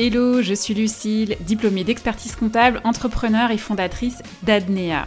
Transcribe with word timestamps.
Hello, 0.00 0.42
je 0.42 0.54
suis 0.54 0.74
Lucille, 0.74 1.36
diplômée 1.40 1.82
d'expertise 1.82 2.36
comptable, 2.36 2.80
entrepreneur 2.84 3.50
et 3.50 3.58
fondatrice 3.58 4.22
d'Adnea. 4.44 5.06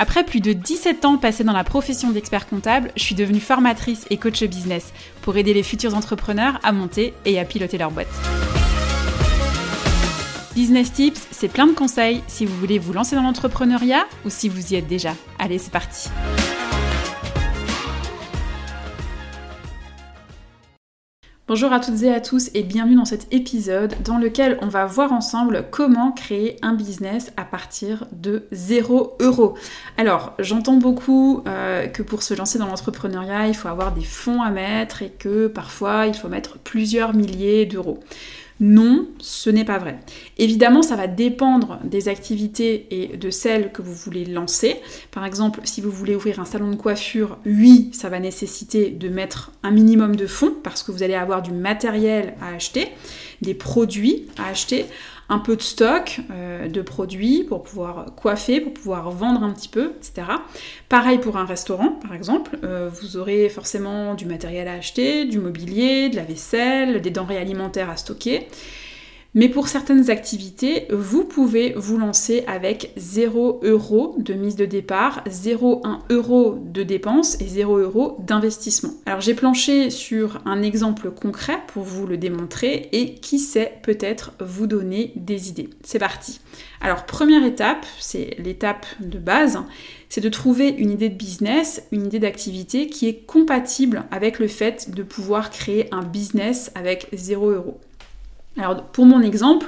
Après 0.00 0.24
plus 0.24 0.40
de 0.40 0.52
17 0.52 1.04
ans 1.04 1.16
passés 1.16 1.44
dans 1.44 1.52
la 1.52 1.62
profession 1.62 2.10
d'expert 2.10 2.48
comptable, 2.48 2.90
je 2.96 3.04
suis 3.04 3.14
devenue 3.14 3.38
formatrice 3.38 4.04
et 4.10 4.16
coach 4.16 4.42
business 4.42 4.92
pour 5.22 5.36
aider 5.36 5.54
les 5.54 5.62
futurs 5.62 5.94
entrepreneurs 5.94 6.58
à 6.64 6.72
monter 6.72 7.14
et 7.24 7.38
à 7.38 7.44
piloter 7.44 7.78
leur 7.78 7.92
boîte. 7.92 8.08
Business 10.56 10.92
Tips, 10.92 11.28
c'est 11.30 11.46
plein 11.46 11.68
de 11.68 11.72
conseils 11.72 12.20
si 12.26 12.46
vous 12.46 12.56
voulez 12.56 12.80
vous 12.80 12.92
lancer 12.92 13.14
dans 13.14 13.22
l'entrepreneuriat 13.22 14.06
ou 14.24 14.30
si 14.30 14.48
vous 14.48 14.72
y 14.72 14.74
êtes 14.74 14.88
déjà. 14.88 15.14
Allez, 15.38 15.58
c'est 15.58 15.70
parti. 15.70 16.08
Bonjour 21.54 21.72
à 21.72 21.78
toutes 21.78 22.02
et 22.02 22.12
à 22.12 22.20
tous 22.20 22.50
et 22.54 22.64
bienvenue 22.64 22.96
dans 22.96 23.04
cet 23.04 23.32
épisode 23.32 23.94
dans 24.02 24.18
lequel 24.18 24.58
on 24.60 24.66
va 24.66 24.86
voir 24.86 25.12
ensemble 25.12 25.66
comment 25.70 26.10
créer 26.10 26.56
un 26.62 26.74
business 26.74 27.32
à 27.36 27.44
partir 27.44 28.08
de 28.10 28.48
0 28.50 29.16
euros. 29.20 29.54
Alors 29.96 30.32
j'entends 30.40 30.78
beaucoup 30.78 31.44
euh, 31.46 31.86
que 31.86 32.02
pour 32.02 32.24
se 32.24 32.34
lancer 32.34 32.58
dans 32.58 32.66
l'entrepreneuriat 32.66 33.46
il 33.46 33.54
faut 33.54 33.68
avoir 33.68 33.92
des 33.92 34.02
fonds 34.02 34.42
à 34.42 34.50
mettre 34.50 35.02
et 35.02 35.10
que 35.10 35.46
parfois 35.46 36.08
il 36.08 36.14
faut 36.14 36.26
mettre 36.26 36.58
plusieurs 36.58 37.14
milliers 37.14 37.66
d'euros. 37.66 38.00
Non, 38.60 39.08
ce 39.18 39.50
n'est 39.50 39.64
pas 39.64 39.78
vrai. 39.78 39.98
Évidemment, 40.38 40.82
ça 40.82 40.94
va 40.94 41.08
dépendre 41.08 41.80
des 41.82 42.08
activités 42.08 42.86
et 42.90 43.16
de 43.16 43.30
celles 43.30 43.72
que 43.72 43.82
vous 43.82 43.92
voulez 43.92 44.24
lancer. 44.24 44.76
Par 45.10 45.24
exemple, 45.24 45.60
si 45.64 45.80
vous 45.80 45.90
voulez 45.90 46.14
ouvrir 46.14 46.38
un 46.38 46.44
salon 46.44 46.70
de 46.70 46.76
coiffure, 46.76 47.38
oui, 47.46 47.90
ça 47.92 48.08
va 48.08 48.20
nécessiter 48.20 48.90
de 48.90 49.08
mettre 49.08 49.50
un 49.64 49.72
minimum 49.72 50.14
de 50.14 50.26
fonds 50.26 50.54
parce 50.62 50.84
que 50.84 50.92
vous 50.92 51.02
allez 51.02 51.14
avoir 51.14 51.42
du 51.42 51.50
matériel 51.50 52.34
à 52.40 52.54
acheter, 52.54 52.88
des 53.42 53.54
produits 53.54 54.26
à 54.38 54.48
acheter 54.48 54.86
un 55.28 55.38
peu 55.38 55.56
de 55.56 55.62
stock 55.62 56.20
euh, 56.30 56.68
de 56.68 56.82
produits 56.82 57.44
pour 57.44 57.62
pouvoir 57.62 58.14
coiffer, 58.16 58.60
pour 58.60 58.74
pouvoir 58.74 59.10
vendre 59.10 59.42
un 59.42 59.52
petit 59.52 59.68
peu, 59.68 59.92
etc. 59.96 60.26
Pareil 60.88 61.18
pour 61.18 61.36
un 61.36 61.44
restaurant, 61.44 61.98
par 62.02 62.14
exemple. 62.14 62.58
Euh, 62.62 62.90
vous 62.92 63.16
aurez 63.16 63.48
forcément 63.48 64.14
du 64.14 64.26
matériel 64.26 64.68
à 64.68 64.74
acheter, 64.74 65.24
du 65.24 65.38
mobilier, 65.38 66.08
de 66.08 66.16
la 66.16 66.24
vaisselle, 66.24 67.00
des 67.00 67.10
denrées 67.10 67.38
alimentaires 67.38 67.90
à 67.90 67.96
stocker. 67.96 68.48
Mais 69.36 69.48
pour 69.48 69.66
certaines 69.66 70.10
activités, 70.10 70.86
vous 70.92 71.24
pouvez 71.24 71.72
vous 71.76 71.98
lancer 71.98 72.44
avec 72.46 72.92
0 72.96 73.62
euros 73.64 74.14
de 74.20 74.32
mise 74.34 74.54
de 74.54 74.64
départ, 74.64 75.24
0,1 75.28 76.02
euro 76.10 76.56
de 76.64 76.84
dépenses 76.84 77.40
et 77.40 77.48
0 77.48 77.78
euros 77.78 78.16
d'investissement. 78.20 78.92
Alors 79.06 79.20
j'ai 79.20 79.34
planché 79.34 79.90
sur 79.90 80.40
un 80.44 80.62
exemple 80.62 81.10
concret 81.10 81.58
pour 81.66 81.82
vous 81.82 82.06
le 82.06 82.16
démontrer 82.16 82.88
et 82.92 83.16
qui 83.16 83.40
sait 83.40 83.72
peut-être 83.82 84.34
vous 84.38 84.68
donner 84.68 85.12
des 85.16 85.48
idées. 85.48 85.68
C'est 85.82 85.98
parti. 85.98 86.38
Alors 86.80 87.04
première 87.04 87.44
étape, 87.44 87.84
c'est 87.98 88.36
l'étape 88.38 88.86
de 89.00 89.18
base, 89.18 89.58
c'est 90.10 90.20
de 90.20 90.28
trouver 90.28 90.68
une 90.68 90.92
idée 90.92 91.08
de 91.08 91.16
business, 91.16 91.82
une 91.90 92.06
idée 92.06 92.20
d'activité 92.20 92.86
qui 92.86 93.08
est 93.08 93.26
compatible 93.26 94.04
avec 94.12 94.38
le 94.38 94.46
fait 94.46 94.92
de 94.94 95.02
pouvoir 95.02 95.50
créer 95.50 95.92
un 95.92 96.02
business 96.04 96.70
avec 96.76 97.08
0 97.12 97.50
euros. 97.50 97.80
Alors 98.56 98.82
pour 98.84 99.06
mon 99.06 99.20
exemple, 99.20 99.66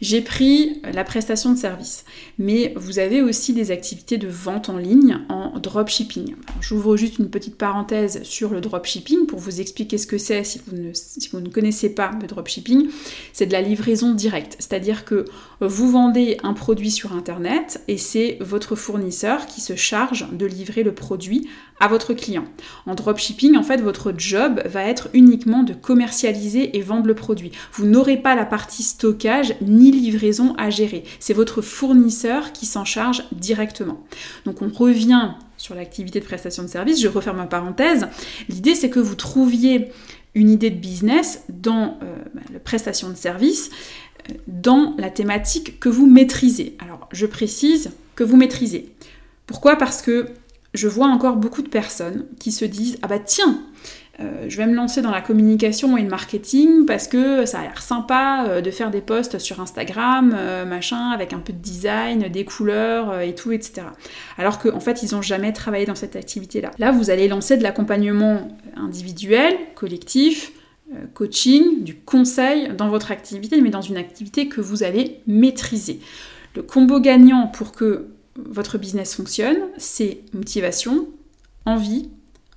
j'ai 0.00 0.20
pris 0.20 0.80
la 0.92 1.02
prestation 1.02 1.52
de 1.52 1.58
service, 1.58 2.04
mais 2.38 2.72
vous 2.76 3.00
avez 3.00 3.20
aussi 3.20 3.52
des 3.52 3.72
activités 3.72 4.16
de 4.16 4.28
vente 4.28 4.68
en 4.68 4.76
ligne 4.76 5.18
en 5.28 5.58
dropshipping. 5.58 6.36
J'ouvre 6.60 6.96
juste 6.96 7.18
une 7.18 7.30
petite 7.30 7.56
parenthèse 7.56 8.22
sur 8.22 8.50
le 8.50 8.60
dropshipping 8.60 9.26
pour 9.26 9.40
vous 9.40 9.60
expliquer 9.60 9.98
ce 9.98 10.06
que 10.06 10.18
c'est 10.18 10.44
si, 10.44 10.60
vous 10.66 10.76
ne, 10.76 10.90
si 10.92 11.28
vous 11.32 11.40
ne 11.40 11.48
connaissez 11.48 11.90
pas 11.90 12.12
le 12.20 12.28
dropshipping. 12.28 12.88
C'est 13.32 13.46
de 13.46 13.52
la 13.52 13.60
livraison 13.60 14.14
directe, 14.14 14.56
c'est-à-dire 14.60 15.04
que 15.04 15.24
vous 15.60 15.90
vendez 15.90 16.36
un 16.44 16.52
produit 16.52 16.92
sur 16.92 17.12
Internet 17.12 17.82
et 17.88 17.98
c'est 17.98 18.38
votre 18.40 18.76
fournisseur 18.76 19.46
qui 19.46 19.60
se 19.60 19.74
charge 19.74 20.28
de 20.30 20.46
livrer 20.46 20.84
le 20.84 20.94
produit 20.94 21.48
à 21.80 21.88
votre 21.88 22.14
client. 22.14 22.44
En 22.86 22.94
dropshipping, 22.94 23.56
en 23.56 23.62
fait, 23.62 23.80
votre 23.80 24.12
job 24.16 24.60
va 24.66 24.84
être 24.84 25.08
uniquement 25.12 25.62
de 25.62 25.74
commercialiser 25.74 26.76
et 26.76 26.80
vendre 26.80 27.06
le 27.06 27.14
produit. 27.14 27.52
Vous 27.72 27.86
n'aurez 27.86 28.16
pas 28.16 28.34
la 28.34 28.44
partie 28.44 28.82
stockage 28.82 29.54
ni 29.60 29.90
livraison 29.90 30.54
à 30.58 30.70
gérer. 30.70 31.04
C'est 31.20 31.34
votre 31.34 31.62
fournisseur 31.62 32.52
qui 32.52 32.66
s'en 32.66 32.84
charge 32.84 33.24
directement. 33.32 34.02
Donc 34.44 34.62
on 34.62 34.68
revient 34.68 35.32
sur 35.56 35.74
l'activité 35.74 36.20
de 36.20 36.24
prestation 36.24 36.62
de 36.62 36.68
service, 36.68 37.00
je 37.00 37.08
referme 37.08 37.38
ma 37.38 37.46
parenthèse. 37.46 38.08
L'idée 38.48 38.74
c'est 38.74 38.90
que 38.90 39.00
vous 39.00 39.16
trouviez 39.16 39.88
une 40.34 40.50
idée 40.50 40.70
de 40.70 40.78
business 40.78 41.44
dans 41.48 41.98
euh, 42.02 42.16
bah, 42.34 42.42
la 42.52 42.60
prestation 42.60 43.10
de 43.10 43.16
service, 43.16 43.70
euh, 44.30 44.34
dans 44.46 44.94
la 44.98 45.10
thématique 45.10 45.80
que 45.80 45.88
vous 45.88 46.06
maîtrisez. 46.06 46.76
Alors 46.78 47.08
je 47.12 47.26
précise 47.26 47.90
que 48.14 48.24
vous 48.24 48.36
maîtrisez. 48.36 48.94
Pourquoi? 49.46 49.76
Parce 49.76 50.00
que 50.02 50.28
je 50.78 50.88
vois 50.88 51.08
encore 51.08 51.36
beaucoup 51.36 51.62
de 51.62 51.68
personnes 51.68 52.26
qui 52.38 52.52
se 52.52 52.64
disent 52.64 52.98
Ah 53.02 53.08
bah 53.08 53.18
tiens, 53.18 53.60
euh, 54.20 54.46
je 54.48 54.56
vais 54.56 54.66
me 54.66 54.74
lancer 54.74 55.02
dans 55.02 55.10
la 55.10 55.20
communication 55.20 55.96
et 55.96 56.02
le 56.02 56.08
marketing 56.08 56.86
parce 56.86 57.08
que 57.08 57.46
ça 57.46 57.60
a 57.60 57.62
l'air 57.62 57.82
sympa 57.82 58.46
euh, 58.48 58.60
de 58.60 58.70
faire 58.70 58.90
des 58.90 59.00
posts 59.00 59.38
sur 59.38 59.60
Instagram, 59.60 60.34
euh, 60.36 60.64
machin, 60.64 61.10
avec 61.10 61.32
un 61.32 61.40
peu 61.40 61.52
de 61.52 61.58
design, 61.58 62.28
des 62.28 62.44
couleurs 62.44 63.20
et 63.20 63.34
tout, 63.34 63.50
etc. 63.52 63.82
Alors 64.38 64.60
qu'en 64.60 64.76
en 64.76 64.80
fait, 64.80 65.02
ils 65.02 65.14
n'ont 65.14 65.22
jamais 65.22 65.52
travaillé 65.52 65.84
dans 65.84 65.96
cette 65.96 66.14
activité-là. 66.14 66.70
Là, 66.78 66.92
vous 66.92 67.10
allez 67.10 67.26
lancer 67.26 67.56
de 67.56 67.62
l'accompagnement 67.64 68.48
individuel, 68.76 69.54
collectif, 69.74 70.52
coaching, 71.12 71.84
du 71.84 71.96
conseil 71.96 72.70
dans 72.76 72.88
votre 72.88 73.10
activité, 73.10 73.60
mais 73.60 73.68
dans 73.70 73.82
une 73.82 73.98
activité 73.98 74.48
que 74.48 74.60
vous 74.60 74.84
allez 74.84 75.20
maîtriser. 75.26 76.00
Le 76.56 76.62
combo 76.62 76.98
gagnant 76.98 77.48
pour 77.48 77.72
que 77.72 78.08
votre 78.46 78.78
business 78.78 79.14
fonctionne, 79.14 79.58
c'est 79.76 80.20
motivation, 80.32 81.08
envie, 81.66 82.08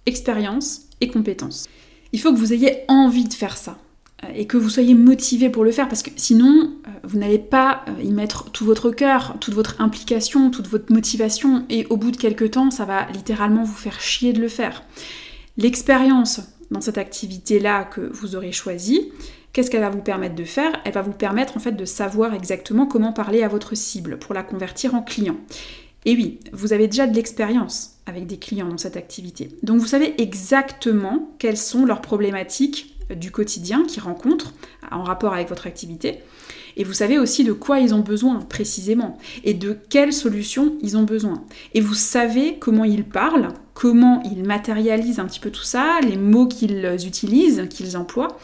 expérience 0.06 0.84
et 1.02 1.08
compétences. 1.08 1.68
Il 2.14 2.20
faut 2.20 2.32
que 2.32 2.38
vous 2.38 2.54
ayez 2.54 2.84
envie 2.88 3.26
de 3.26 3.34
faire 3.34 3.58
ça 3.58 3.78
euh, 4.24 4.28
et 4.36 4.46
que 4.46 4.58
vous 4.58 4.70
soyez 4.70 4.94
motivé 4.94 5.50
pour 5.50 5.64
le 5.64 5.72
faire 5.72 5.88
parce 5.88 6.04
que 6.04 6.12
sinon 6.16 6.72
euh, 6.88 6.90
vous 7.04 7.18
n'allez 7.18 7.40
pas 7.40 7.84
euh, 7.88 8.04
y 8.04 8.12
mettre 8.12 8.52
tout 8.52 8.66
votre 8.66 8.92
cœur, 8.92 9.38
toute 9.40 9.54
votre 9.54 9.80
implication, 9.82 10.52
toute 10.52 10.68
votre 10.68 10.92
motivation 10.92 11.66
et 11.70 11.86
au 11.90 11.98
bout 11.98 12.12
de 12.12 12.18
quelques 12.18 12.52
temps 12.52 12.72
ça 12.72 12.86
va 12.86 13.08
littéralement 13.12 13.64
vous 13.64 13.76
faire 13.76 14.00
chier 14.00 14.34
de 14.34 14.42
le 14.42 14.50
faire. 14.50 14.84
L'expérience 15.58 16.42
dans 16.70 16.82
cette 16.82 16.98
activité-là 16.98 17.84
que 17.84 18.02
vous 18.14 18.36
aurez 18.36 18.52
choisie, 18.54 19.12
qu'est-ce 19.54 19.70
qu'elle 19.70 19.82
va 19.82 19.90
vous 19.90 20.02
permettre 20.02 20.36
de 20.36 20.44
faire? 20.44 20.72
Elle 20.86 20.94
va 20.94 21.02
vous 21.02 21.12
permettre 21.12 21.58
en 21.58 21.60
fait 21.60 21.74
de 21.74 21.86
savoir 21.86 22.34
exactement 22.34 22.86
comment 22.86 23.14
parler 23.14 23.44
à 23.44 23.48
votre 23.48 23.76
cible 23.76 24.18
pour 24.18 24.34
la 24.34 24.44
convertir 24.44 24.96
en 24.96 25.02
client. 25.02 25.38
Et 26.06 26.16
oui, 26.16 26.40
vous 26.52 26.74
avez 26.74 26.88
déjà 26.88 27.06
de 27.06 27.16
l'expérience 27.16 27.98
avec 28.06 28.26
des 28.26 28.38
clients 28.38 28.68
dans 28.68 28.78
cette 28.78 28.98
activité. 28.98 29.50
Donc 29.62 29.80
vous 29.80 29.88
savez 29.88 30.20
exactement 30.20 31.30
quelles 31.38 31.58
sont 31.58 31.86
leurs 31.86 32.02
problématiques 32.02 32.96
du 33.16 33.30
quotidien 33.30 33.84
qu'ils 33.86 34.04
rencontrent 34.04 34.54
en 34.90 35.04
rapport 35.04 35.34
avec 35.34 35.50
votre 35.50 35.68
activité. 35.68 36.20
Et 36.78 36.84
vous 36.84 36.94
savez 36.94 37.20
aussi 37.20 37.44
de 37.44 37.52
quoi 37.52 37.80
ils 37.80 37.94
ont 37.94 38.00
besoin 38.00 38.40
précisément 38.40 39.18
et 39.44 39.54
de 39.54 39.78
quelles 39.90 40.14
solutions 40.14 40.78
ils 40.82 40.98
ont 40.98 41.04
besoin. 41.04 41.44
Et 41.74 41.82
vous 41.82 41.94
savez 41.94 42.58
comment 42.60 42.86
ils 42.86 43.04
parlent, 43.04 43.50
comment 43.74 44.24
ils 44.24 44.44
matérialisent 44.44 45.20
un 45.20 45.26
petit 45.26 45.40
peu 45.40 45.52
tout 45.52 45.64
ça, 45.64 46.00
les 46.02 46.16
mots 46.16 46.48
qu'ils 46.48 46.86
utilisent, 47.06 47.68
qu'ils 47.70 47.98
emploient 47.98 48.40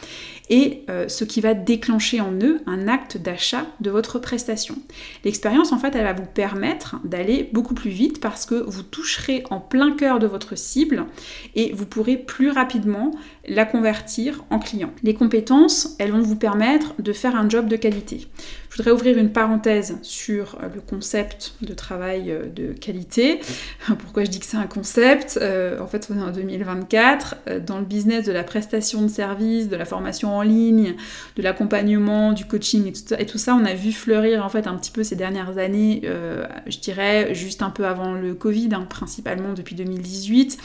et 0.50 0.84
euh, 0.88 1.08
ce 1.08 1.24
qui 1.24 1.40
va 1.40 1.54
déclencher 1.54 2.20
en 2.20 2.32
eux 2.32 2.60
un 2.66 2.88
acte 2.88 3.16
d'achat 3.16 3.66
de 3.80 3.90
votre 3.90 4.18
prestation. 4.18 4.76
L'expérience, 5.24 5.72
en 5.72 5.78
fait, 5.78 5.94
elle 5.94 6.04
va 6.04 6.12
vous 6.12 6.26
permettre 6.26 6.96
d'aller 7.04 7.48
beaucoup 7.52 7.74
plus 7.74 7.90
vite 7.90 8.20
parce 8.20 8.46
que 8.46 8.54
vous 8.54 8.82
toucherez 8.82 9.44
en 9.50 9.60
plein 9.60 9.94
cœur 9.94 10.18
de 10.18 10.26
votre 10.26 10.56
cible 10.56 11.06
et 11.54 11.72
vous 11.72 11.86
pourrez 11.86 12.16
plus 12.16 12.50
rapidement 12.50 13.12
la 13.46 13.64
convertir 13.64 14.44
en 14.50 14.58
client. 14.58 14.92
Les 15.02 15.14
compétences, 15.14 15.96
elles 15.98 16.12
vont 16.12 16.20
vous 16.20 16.36
permettre 16.36 16.94
de 16.98 17.12
faire 17.12 17.36
un 17.36 17.48
job 17.48 17.68
de 17.68 17.76
qualité. 17.76 18.28
Je 18.70 18.76
voudrais 18.76 18.92
ouvrir 18.92 19.18
une 19.18 19.32
parenthèse 19.32 19.96
sur 20.02 20.58
euh, 20.62 20.68
le 20.74 20.80
concept 20.80 21.54
de 21.62 21.72
travail 21.74 22.30
euh, 22.30 22.46
de 22.46 22.72
qualité. 22.72 23.40
Pourquoi 23.98 24.24
je 24.24 24.30
dis 24.30 24.40
que 24.40 24.46
c'est 24.46 24.56
un 24.56 24.66
concept? 24.66 25.38
En 25.80 25.86
fait, 25.86 26.08
on 26.10 26.18
est 26.18 26.22
en 26.22 26.30
2024. 26.30 27.36
Dans 27.66 27.78
le 27.78 27.84
business 27.84 28.26
de 28.26 28.32
la 28.32 28.44
prestation 28.44 29.02
de 29.02 29.08
services, 29.08 29.68
de 29.68 29.76
la 29.76 29.84
formation 29.84 30.36
en 30.36 30.42
ligne, 30.42 30.94
de 31.36 31.42
l'accompagnement, 31.42 32.32
du 32.32 32.44
coaching 32.44 32.92
et 33.18 33.26
tout, 33.26 33.38
ça, 33.38 33.54
on 33.54 33.64
a 33.64 33.74
vu 33.74 33.92
fleurir 33.92 34.44
en 34.44 34.48
fait 34.48 34.66
un 34.66 34.74
petit 34.74 34.90
peu 34.90 35.02
ces 35.02 35.16
dernières 35.16 35.58
années, 35.58 36.02
euh, 36.04 36.46
je 36.66 36.78
dirais 36.78 37.34
juste 37.34 37.62
un 37.62 37.70
peu 37.70 37.86
avant 37.86 38.12
le 38.12 38.34
Covid, 38.34 38.70
hein, 38.72 38.86
principalement 38.88 39.52
depuis 39.54 39.74
2018. 39.74 40.58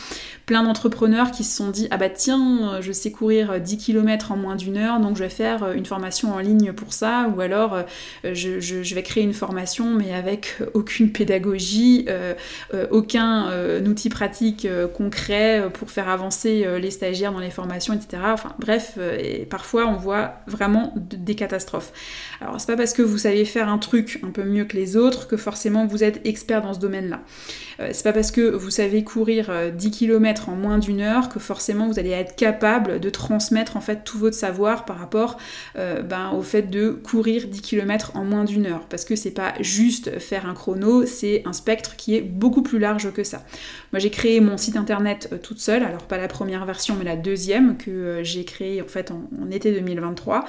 Plein 0.45 0.63
d'entrepreneurs 0.63 1.31
qui 1.31 1.43
se 1.43 1.55
sont 1.55 1.69
dit 1.69 1.87
ah 1.91 1.97
bah 1.97 2.09
tiens, 2.09 2.81
je 2.81 2.91
sais 2.91 3.11
courir 3.11 3.59
10 3.59 3.77
km 3.77 4.31
en 4.31 4.37
moins 4.37 4.55
d'une 4.55 4.77
heure, 4.77 4.99
donc 4.99 5.17
je 5.17 5.23
vais 5.23 5.29
faire 5.29 5.71
une 5.71 5.85
formation 5.85 6.33
en 6.33 6.39
ligne 6.39 6.73
pour 6.73 6.93
ça, 6.93 7.31
ou 7.35 7.41
alors 7.41 7.77
je, 8.23 8.93
vais 8.95 9.03
créer 9.03 9.23
une 9.23 9.33
formation 9.33 9.93
mais 9.93 10.13
avec 10.13 10.57
aucune 10.73 11.11
pédagogie, 11.11 12.07
aucun 12.91 13.49
outil 13.85 14.09
pratique 14.09 14.67
concret 14.93 15.69
pour 15.73 15.89
faire 15.89 16.09
avancer 16.09 16.65
les 16.79 16.91
stagiaires 16.91 17.31
dans 17.31 17.39
les 17.39 17.49
formations, 17.49 17.93
etc. 17.93 18.23
Enfin 18.27 18.53
bref, 18.59 18.97
parfois 19.49 19.87
on 19.87 19.95
voit 19.95 20.35
vraiment 20.47 20.93
des 20.95 21.35
catastrophes. 21.35 21.91
Alors 22.41 22.59
c'est 22.59 22.67
pas 22.67 22.77
parce 22.77 22.93
que 22.93 23.01
vous 23.01 23.17
savez 23.17 23.45
faire 23.45 23.69
un 23.69 23.77
truc 23.77 24.19
un 24.23 24.29
peu 24.29 24.43
mieux 24.43 24.65
que 24.65 24.75
les 24.75 24.95
autres 24.97 25.27
que 25.27 25.37
forcément 25.37 25.85
vous 25.85 26.03
êtes 26.03 26.25
expert 26.25 26.61
dans 26.61 26.73
ce 26.73 26.79
domaine-là. 26.79 27.21
Euh, 27.79 27.89
c'est 27.91 28.03
pas 28.03 28.13
parce 28.13 28.31
que 28.31 28.41
vous 28.41 28.69
savez 28.69 29.03
courir 29.03 29.51
10 29.73 29.87
euh, 29.87 29.89
km 29.89 30.49
en 30.49 30.55
moins 30.55 30.77
d'une 30.77 31.01
heure 31.01 31.29
que 31.29 31.39
forcément 31.39 31.87
vous 31.87 31.99
allez 31.99 32.11
être 32.11 32.35
capable 32.35 32.99
de 32.99 33.09
transmettre 33.09 33.77
en 33.77 33.81
fait 33.81 34.03
tout 34.03 34.17
votre 34.17 34.35
savoir 34.35 34.85
par 34.85 34.97
rapport 34.97 35.37
euh, 35.77 36.01
ben, 36.01 36.31
au 36.31 36.41
fait 36.41 36.63
de 36.63 36.89
courir 36.89 37.47
10 37.47 37.61
km 37.61 37.82
en 38.15 38.23
moins 38.23 38.43
d'une 38.43 38.65
heure. 38.65 38.85
Parce 38.89 39.05
que 39.05 39.15
c'est 39.15 39.31
pas 39.31 39.53
juste 39.59 40.19
faire 40.19 40.47
un 40.47 40.53
chrono, 40.53 41.05
c'est 41.05 41.43
un 41.45 41.53
spectre 41.53 41.95
qui 41.95 42.15
est 42.15 42.21
beaucoup 42.21 42.61
plus 42.61 42.79
large 42.79 43.11
que 43.11 43.23
ça. 43.23 43.43
Moi 43.91 43.99
j'ai 43.99 44.09
créé 44.09 44.39
mon 44.39 44.57
site 44.57 44.75
internet 44.75 45.39
toute 45.43 45.59
seule, 45.59 45.83
alors 45.83 46.03
pas 46.03 46.17
la 46.17 46.27
première 46.27 46.65
version 46.65 46.95
mais 46.97 47.05
la 47.05 47.15
deuxième 47.15 47.77
que 47.77 48.21
j'ai 48.23 48.45
créée 48.45 48.81
en 48.81 48.87
fait 48.87 49.11
en, 49.11 49.29
en 49.41 49.51
été 49.51 49.71
2023. 49.71 50.45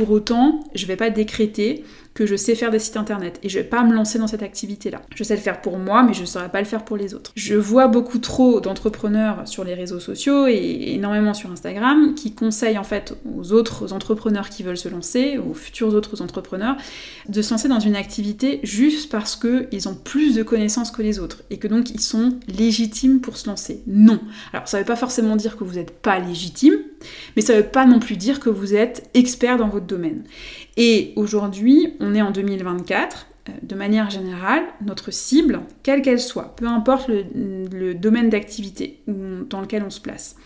Pour 0.00 0.12
autant, 0.12 0.60
je 0.74 0.86
vais 0.86 0.96
pas 0.96 1.10
décréter 1.10 1.84
que 2.14 2.26
je 2.26 2.34
sais 2.34 2.54
faire 2.54 2.70
des 2.70 2.78
sites 2.78 2.96
internet 2.96 3.38
et 3.42 3.48
je 3.48 3.58
vais 3.58 3.64
pas 3.64 3.84
me 3.84 3.94
lancer 3.94 4.18
dans 4.18 4.26
cette 4.26 4.42
activité-là. 4.42 5.00
Je 5.14 5.22
sais 5.22 5.34
le 5.34 5.40
faire 5.40 5.60
pour 5.60 5.78
moi, 5.78 6.02
mais 6.02 6.12
je 6.12 6.22
ne 6.22 6.26
saurais 6.26 6.48
pas 6.48 6.60
le 6.60 6.66
faire 6.66 6.84
pour 6.84 6.96
les 6.96 7.14
autres. 7.14 7.32
Je 7.36 7.54
vois 7.54 7.86
beaucoup 7.86 8.18
trop 8.18 8.60
d'entrepreneurs 8.60 9.46
sur 9.46 9.62
les 9.62 9.74
réseaux 9.74 10.00
sociaux 10.00 10.46
et 10.46 10.92
énormément 10.94 11.34
sur 11.34 11.50
Instagram 11.50 12.14
qui 12.14 12.34
conseillent 12.34 12.78
en 12.78 12.84
fait 12.84 13.16
aux 13.36 13.52
autres 13.52 13.92
entrepreneurs 13.92 14.48
qui 14.48 14.62
veulent 14.62 14.76
se 14.76 14.88
lancer, 14.88 15.38
aux 15.38 15.54
futurs 15.54 15.94
autres 15.94 16.20
entrepreneurs, 16.20 16.76
de 17.28 17.42
se 17.42 17.50
lancer 17.52 17.68
dans 17.68 17.80
une 17.80 17.96
activité 17.96 18.60
juste 18.64 19.10
parce 19.10 19.36
qu'ils 19.36 19.88
ont 19.88 19.94
plus 19.94 20.34
de 20.34 20.42
connaissances 20.42 20.90
que 20.90 21.02
les 21.02 21.20
autres 21.20 21.42
et 21.50 21.58
que 21.58 21.68
donc 21.68 21.90
ils 21.90 22.00
sont 22.00 22.38
légitimes 22.48 23.20
pour 23.20 23.36
se 23.36 23.48
lancer. 23.48 23.82
Non. 23.86 24.20
Alors 24.52 24.66
ça 24.66 24.78
ne 24.78 24.82
veut 24.82 24.86
pas 24.86 24.96
forcément 24.96 25.36
dire 25.36 25.56
que 25.56 25.64
vous 25.64 25.74
n'êtes 25.74 25.92
pas 25.92 26.18
légitime, 26.18 26.74
mais 27.36 27.42
ça 27.42 27.54
ne 27.54 27.58
veut 27.58 27.68
pas 27.68 27.86
non 27.86 28.00
plus 28.00 28.16
dire 28.16 28.40
que 28.40 28.50
vous 28.50 28.74
êtes 28.74 29.08
expert 29.14 29.56
dans 29.56 29.68
votre 29.68 29.86
Et 30.76 31.12
aujourd'hui, 31.16 31.94
on 32.00 32.14
est 32.14 32.22
en 32.22 32.30
2024. 32.30 33.26
Euh, 33.48 33.52
de 33.62 33.74
manière 33.74 34.10
générale, 34.10 34.64
notre 34.84 35.10
cible, 35.10 35.60
quelle 35.82 36.02
qu'elle 36.02 36.20
soit, 36.20 36.54
peu 36.56 36.66
importe 36.66 37.08
le, 37.08 37.94
domaine 37.94 38.28
d'activité 38.28 39.00
dans 39.06 39.60
lequel 39.60 39.82
on 39.82 39.90
se 39.90 40.00
place, 40.00 40.36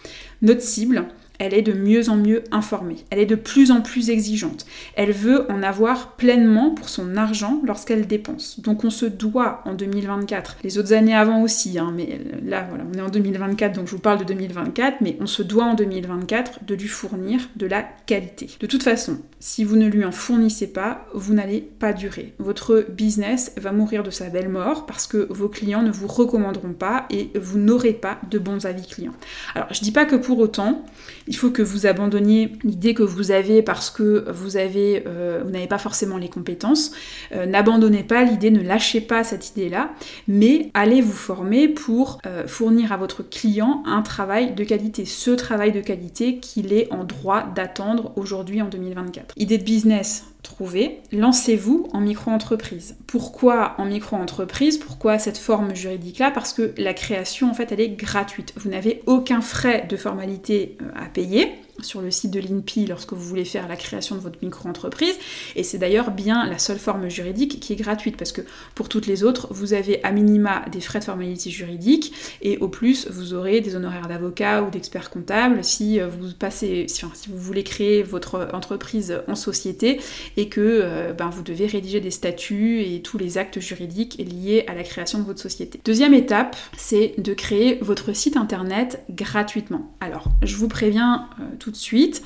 notre 0.43 0.63
cible, 0.63 1.09
elle 1.39 1.55
est 1.55 1.63
de 1.63 1.73
mieux 1.73 2.09
en 2.09 2.17
mieux 2.17 2.45
informée, 2.51 3.05
elle 3.11 3.19
est 3.19 3.27
de 3.27 3.35
plus 3.35 3.71
en 3.71 3.81
plus 3.81 4.11
exigeante, 4.11 4.67
elle 4.95 5.13
veut 5.13 5.51
en 5.51 5.63
avoir 5.63 6.17
pleinement 6.17 6.71
pour 6.71 6.89
son 6.89 7.17
argent 7.17 7.61
lorsqu'elle 7.65 8.07
dépense. 8.07 8.61
Donc 8.61 8.85
on 8.85 8.91
se 8.91 9.07
doit 9.07 9.63
en 9.65 9.75
2024, 9.75 10.59
les 10.63 10.79
autres 10.79 10.93
années 10.93 11.15
avant 11.15 11.43
aussi, 11.43 11.79
hein, 11.79 11.93
mais 11.95 12.21
là 12.45 12.67
voilà, 12.69 12.85
on 12.93 12.99
est 12.99 13.03
en 13.03 13.09
2024 13.09 13.75
donc 13.75 13.87
je 13.87 13.93
vous 13.93 13.99
parle 13.99 14.19
de 14.19 14.25
2024, 14.25 14.99
mais 15.01 15.17
on 15.21 15.27
se 15.27 15.43
doit 15.43 15.65
en 15.65 15.75
2024 15.75 16.65
de 16.65 16.75
lui 16.75 16.89
fournir 16.89 17.41
de 17.57 17.67
la 17.67 17.83
qualité. 18.07 18.49
De 18.61 18.67
toute 18.67 18.83
façon, 18.83 19.19
si 19.41 19.65
vous 19.65 19.77
ne 19.77 19.87
lui 19.87 20.05
en 20.05 20.13
fournissez 20.13 20.73
pas, 20.73 21.07
vous 21.15 21.35
n'allez 21.35 21.61
pas 21.61 21.93
durer. 21.93 22.35
Votre 22.39 22.87
business 22.89 23.53
va 23.57 23.73
mourir 23.73 24.03
de 24.03 24.11
sa 24.11 24.29
belle 24.29 24.49
mort 24.49 24.87
parce 24.87 25.07
que 25.07 25.27
vos 25.31 25.49
clients 25.49 25.83
ne 25.83 25.91
vous 25.91 26.07
recommanderont 26.07 26.73
pas 26.73 27.07
et 27.11 27.31
vous 27.35 27.59
n'aurez 27.59 27.93
pas 27.93 28.19
de 28.31 28.39
bons 28.39 28.67
avis 28.67 28.87
clients. 28.87 29.15
Alors 29.55 29.69
je 29.73 29.81
dis 29.81 29.93
pas 29.93 30.05
que 30.05 30.17
pour 30.17 30.39
autant, 30.39 30.85
il 31.27 31.37
faut 31.37 31.51
que 31.51 31.63
vous 31.63 31.87
abandonniez 31.87 32.53
l'idée 32.65 32.95
que 32.95 33.03
vous 33.03 33.31
avez 33.31 33.63
parce 33.63 33.91
que 33.91 34.03
euh, 34.03 34.33
vous 34.33 35.51
n'avez 35.51 35.67
pas 35.67 35.79
forcément 35.79 36.19
les 36.19 36.29
compétences. 36.29 36.93
Euh, 37.33 37.47
n'abandonnez 37.47 38.03
pas 38.03 38.25
l'idée, 38.25 38.51
ne 38.51 38.63
lâchez 38.63 39.01
pas 39.01 39.25
cette 39.25 39.51
idée-là, 39.51 39.91
mais 40.29 40.71
allez 40.75 41.01
vous 41.01 41.13
former 41.13 41.69
pour 41.69 42.19
euh, 42.27 42.47
fournir 42.47 42.93
à 42.93 42.97
votre 42.97 43.23
client 43.23 43.83
un 43.87 44.03
travail 44.03 44.55
de 44.55 44.65
qualité, 44.65 45.05
ce 45.05 45.31
travail 45.31 45.73
de 45.73 45.81
qualité 45.81 46.39
qu'il 46.39 46.73
est 46.73 46.93
en 46.93 47.05
droit 47.05 47.45
d'attendre 47.55 48.13
aujourd'hui 48.17 48.63
en 48.63 48.69
2024. 48.69 49.35
Idée 49.37 49.59
de 49.59 49.65
business, 49.65 50.25
trouver, 50.45 51.01
lancez-vous 51.11 51.89
en 51.93 52.01
micro-entreprise. 52.01 52.97
Pourquoi 53.09 53.75
en 53.79 53.87
micro-entreprise? 53.87 54.79
Pourquoi 54.79 55.19
cette 55.19 55.39
forme 55.39 55.75
juridique-là? 55.75 56.31
Parce 56.31 56.53
que 56.53 56.73
la 56.77 56.95
création, 56.95 57.51
en 57.51 57.55
fait, 57.55 57.73
elle 57.73 57.81
est 57.81 57.91
gratuite. 57.91 58.53
Vous 58.57 58.71
n'avez 58.71 59.03
aucun 59.07 59.41
frais 59.41 59.87
de 59.89 59.97
formalité 59.97 60.79
euh, 60.81 60.91
à 60.95 61.07
payer 61.07 61.53
sur 61.85 62.01
le 62.01 62.11
site 62.11 62.31
de 62.31 62.41
l'INPI 62.41 62.87
lorsque 62.87 63.13
vous 63.13 63.23
voulez 63.23 63.45
faire 63.45 63.69
la 63.69 63.77
création 63.77 64.17
de 64.17 64.21
votre 64.21 64.39
micro-entreprise. 64.43 65.15
Et 65.57 65.63
c'est 65.63 65.79
d'ailleurs 65.79 66.11
bien 66.11 66.47
la 66.47 66.59
seule 66.59 66.79
forme 66.79 67.09
juridique 67.09 67.61
qui 67.61 67.73
est 67.73 67.77
gratuite 67.77 68.17
parce 68.17 68.33
que 68.33 68.43
pour 68.75 68.89
toutes 68.89 69.07
les 69.07 69.25
autres, 69.25 69.49
vous 69.51 69.73
avez 69.73 70.03
à 70.05 70.13
minima 70.13 70.65
des 70.73 70.81
frais 70.81 70.99
de 70.99 71.05
formalité 71.05 71.51
juridique 71.51 72.13
et 72.43 72.59
au 72.59 72.69
plus, 72.69 73.09
vous 73.11 73.35
aurez 73.35 73.61
des 73.61 73.77
honoraires 73.77 74.09
d'avocat 74.09 74.63
ou 74.63 74.71
d'expert 74.71 75.11
comptable 75.11 75.65
si 75.65 76.01
euh, 76.01 76.09
vous 76.09 76.33
passez, 76.39 76.87
si, 76.89 77.05
vous 77.29 77.39
voulez 77.39 77.65
créer 77.65 78.03
votre 78.03 78.49
entreprise 78.53 79.21
en 79.29 79.35
société 79.35 80.01
et 80.37 80.49
que 80.49 80.61
euh, 80.61 81.13
ben, 81.13 81.31
vous 81.31 81.43
devez 81.43 81.67
rédiger 81.67 82.01
des 82.01 82.11
statuts 82.11 82.83
et 82.83 83.03
tous 83.03 83.19
les 83.19 83.39
actes 83.39 83.61
juridiques 83.61 84.17
liés 84.19 84.65
à 84.67 84.75
la 84.75 84.83
création 84.83 85.19
de 85.19 85.25
votre 85.25 85.41
société. 85.41 85.81
Deuxième 85.85 86.15
étape, 86.15 86.57
c'est 86.77 87.15
de 87.19 87.35
créer 87.35 87.79
votre 87.81 88.15
site 88.15 88.37
internet 88.37 89.05
gratuitement. 89.11 89.95
Alors, 90.01 90.29
je 90.43 90.57
vous 90.57 90.69
préviens 90.69 91.29
euh, 91.41 91.45
tout 91.59 91.74
de 91.75 91.79
suite, 91.79 92.23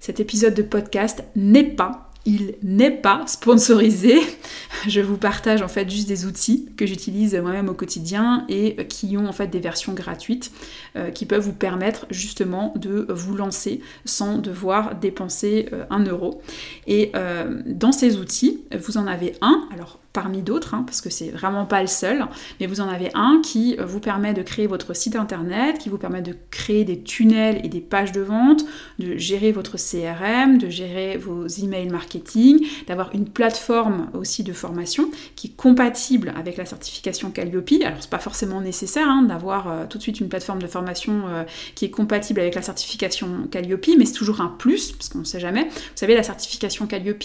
cet 0.00 0.20
épisode 0.20 0.54
de 0.54 0.62
podcast 0.62 1.24
n'est 1.34 1.64
pas 1.64 2.08
il 2.28 2.56
n'est 2.62 2.90
pas 2.90 3.24
sponsorisé. 3.26 4.20
Je 4.86 5.00
vous 5.00 5.16
partage 5.16 5.62
en 5.62 5.68
fait 5.68 5.88
juste 5.88 6.08
des 6.08 6.26
outils 6.26 6.68
que 6.76 6.84
j'utilise 6.84 7.34
moi-même 7.34 7.70
au 7.70 7.74
quotidien 7.74 8.44
et 8.50 8.86
qui 8.86 9.16
ont 9.16 9.26
en 9.26 9.32
fait 9.32 9.46
des 9.46 9.60
versions 9.60 9.94
gratuites 9.94 10.52
euh, 10.96 11.10
qui 11.10 11.24
peuvent 11.24 11.42
vous 11.42 11.54
permettre 11.54 12.06
justement 12.10 12.74
de 12.76 13.06
vous 13.08 13.34
lancer 13.34 13.80
sans 14.04 14.36
devoir 14.36 14.96
dépenser 14.96 15.70
euh, 15.72 15.84
un 15.88 16.04
euro. 16.04 16.42
Et 16.86 17.12
euh, 17.16 17.62
dans 17.64 17.92
ces 17.92 18.18
outils, 18.18 18.62
vous 18.78 18.98
en 18.98 19.06
avez 19.06 19.34
un. 19.40 19.66
Alors 19.72 19.98
parmi 20.12 20.42
d'autres, 20.42 20.74
hein, 20.74 20.84
parce 20.86 21.00
que 21.00 21.10
c'est 21.10 21.28
vraiment 21.28 21.66
pas 21.66 21.82
le 21.82 21.86
seul, 21.86 22.26
mais 22.60 22.66
vous 22.66 22.80
en 22.80 22.88
avez 22.88 23.10
un 23.14 23.40
qui 23.44 23.76
euh, 23.78 23.84
vous 23.84 24.00
permet 24.00 24.32
de 24.32 24.42
créer 24.42 24.66
votre 24.66 24.94
site 24.94 25.16
internet, 25.16 25.78
qui 25.78 25.90
vous 25.90 25.98
permet 25.98 26.22
de 26.22 26.34
créer 26.50 26.84
des 26.84 27.02
tunnels 27.02 27.60
et 27.62 27.68
des 27.68 27.80
pages 27.80 28.12
de 28.12 28.22
vente, 28.22 28.64
de 28.98 29.16
gérer 29.16 29.52
votre 29.52 29.76
CRM, 29.76 30.58
de 30.58 30.70
gérer 30.70 31.18
vos 31.18 31.46
emails 31.46 31.90
marketing, 31.90 32.66
d'avoir 32.86 33.14
une 33.14 33.28
plateforme 33.28 34.08
aussi 34.14 34.42
de 34.42 34.52
formation 34.52 35.10
qui 35.36 35.48
est 35.48 35.56
compatible 35.56 36.32
avec 36.36 36.56
la 36.56 36.64
certification 36.64 37.30
Calliope. 37.30 37.70
Alors 37.84 37.98
c'est 38.00 38.10
pas 38.10 38.18
forcément 38.18 38.62
nécessaire 38.62 39.08
hein, 39.08 39.22
d'avoir 39.22 39.68
euh, 39.68 39.86
tout 39.88 39.98
de 39.98 40.02
suite 40.02 40.20
une 40.20 40.28
plateforme 40.28 40.62
de 40.62 40.66
formation 40.66 41.24
euh, 41.28 41.44
qui 41.74 41.84
est 41.84 41.90
compatible 41.90 42.40
avec 42.40 42.54
la 42.54 42.62
certification 42.62 43.46
Calliope, 43.50 43.86
mais 43.98 44.06
c'est 44.06 44.14
toujours 44.14 44.40
un 44.40 44.48
plus, 44.48 44.92
parce 44.92 45.10
qu'on 45.10 45.18
ne 45.18 45.24
sait 45.24 45.40
jamais. 45.40 45.64
Vous 45.64 45.96
savez, 45.96 46.14
la 46.14 46.22
certification 46.22 46.86
Calliope, 46.86 47.22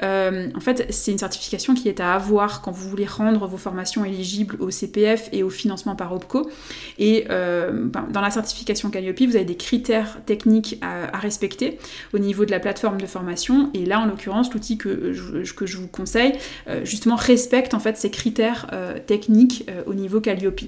en 0.00 0.60
fait, 0.60 0.86
c'est 0.90 1.10
une 1.10 1.18
certification 1.18 1.74
qui 1.74 1.88
est 1.88 2.00
à 2.00 2.19
quand 2.62 2.70
vous 2.70 2.88
voulez 2.88 3.06
rendre 3.06 3.46
vos 3.46 3.56
formations 3.56 4.04
éligibles 4.04 4.56
au 4.60 4.70
CPF 4.70 5.28
et 5.32 5.42
au 5.42 5.50
financement 5.50 5.96
par 5.96 6.12
OPCO. 6.12 6.50
Et 6.98 7.26
euh, 7.30 7.70
ben, 7.72 8.06
dans 8.10 8.20
la 8.20 8.30
certification 8.30 8.90
Calliope, 8.90 9.20
vous 9.20 9.36
avez 9.36 9.44
des 9.44 9.56
critères 9.56 10.18
techniques 10.26 10.78
à, 10.82 11.18
respecter 11.18 11.78
au 12.14 12.18
niveau 12.18 12.44
de 12.44 12.50
la 12.50 12.60
plateforme 12.60 13.00
de 13.00 13.06
formation. 13.06 13.70
Et 13.74 13.84
là, 13.84 14.00
en 14.00 14.06
l'occurrence, 14.06 14.52
l'outil 14.52 14.78
que 14.78 15.12
je, 15.12 15.52
que 15.52 15.66
je 15.66 15.76
vous 15.76 15.88
conseille, 15.88 16.32
euh, 16.68 16.84
justement, 16.84 17.16
respecte 17.16 17.74
en 17.74 17.80
fait 17.80 17.96
ces 17.96 18.10
critères 18.10 18.68
euh, 18.72 18.98
techniques 19.04 19.68
au 19.86 19.94
niveau 19.94 20.20
Calliope. 20.20 20.60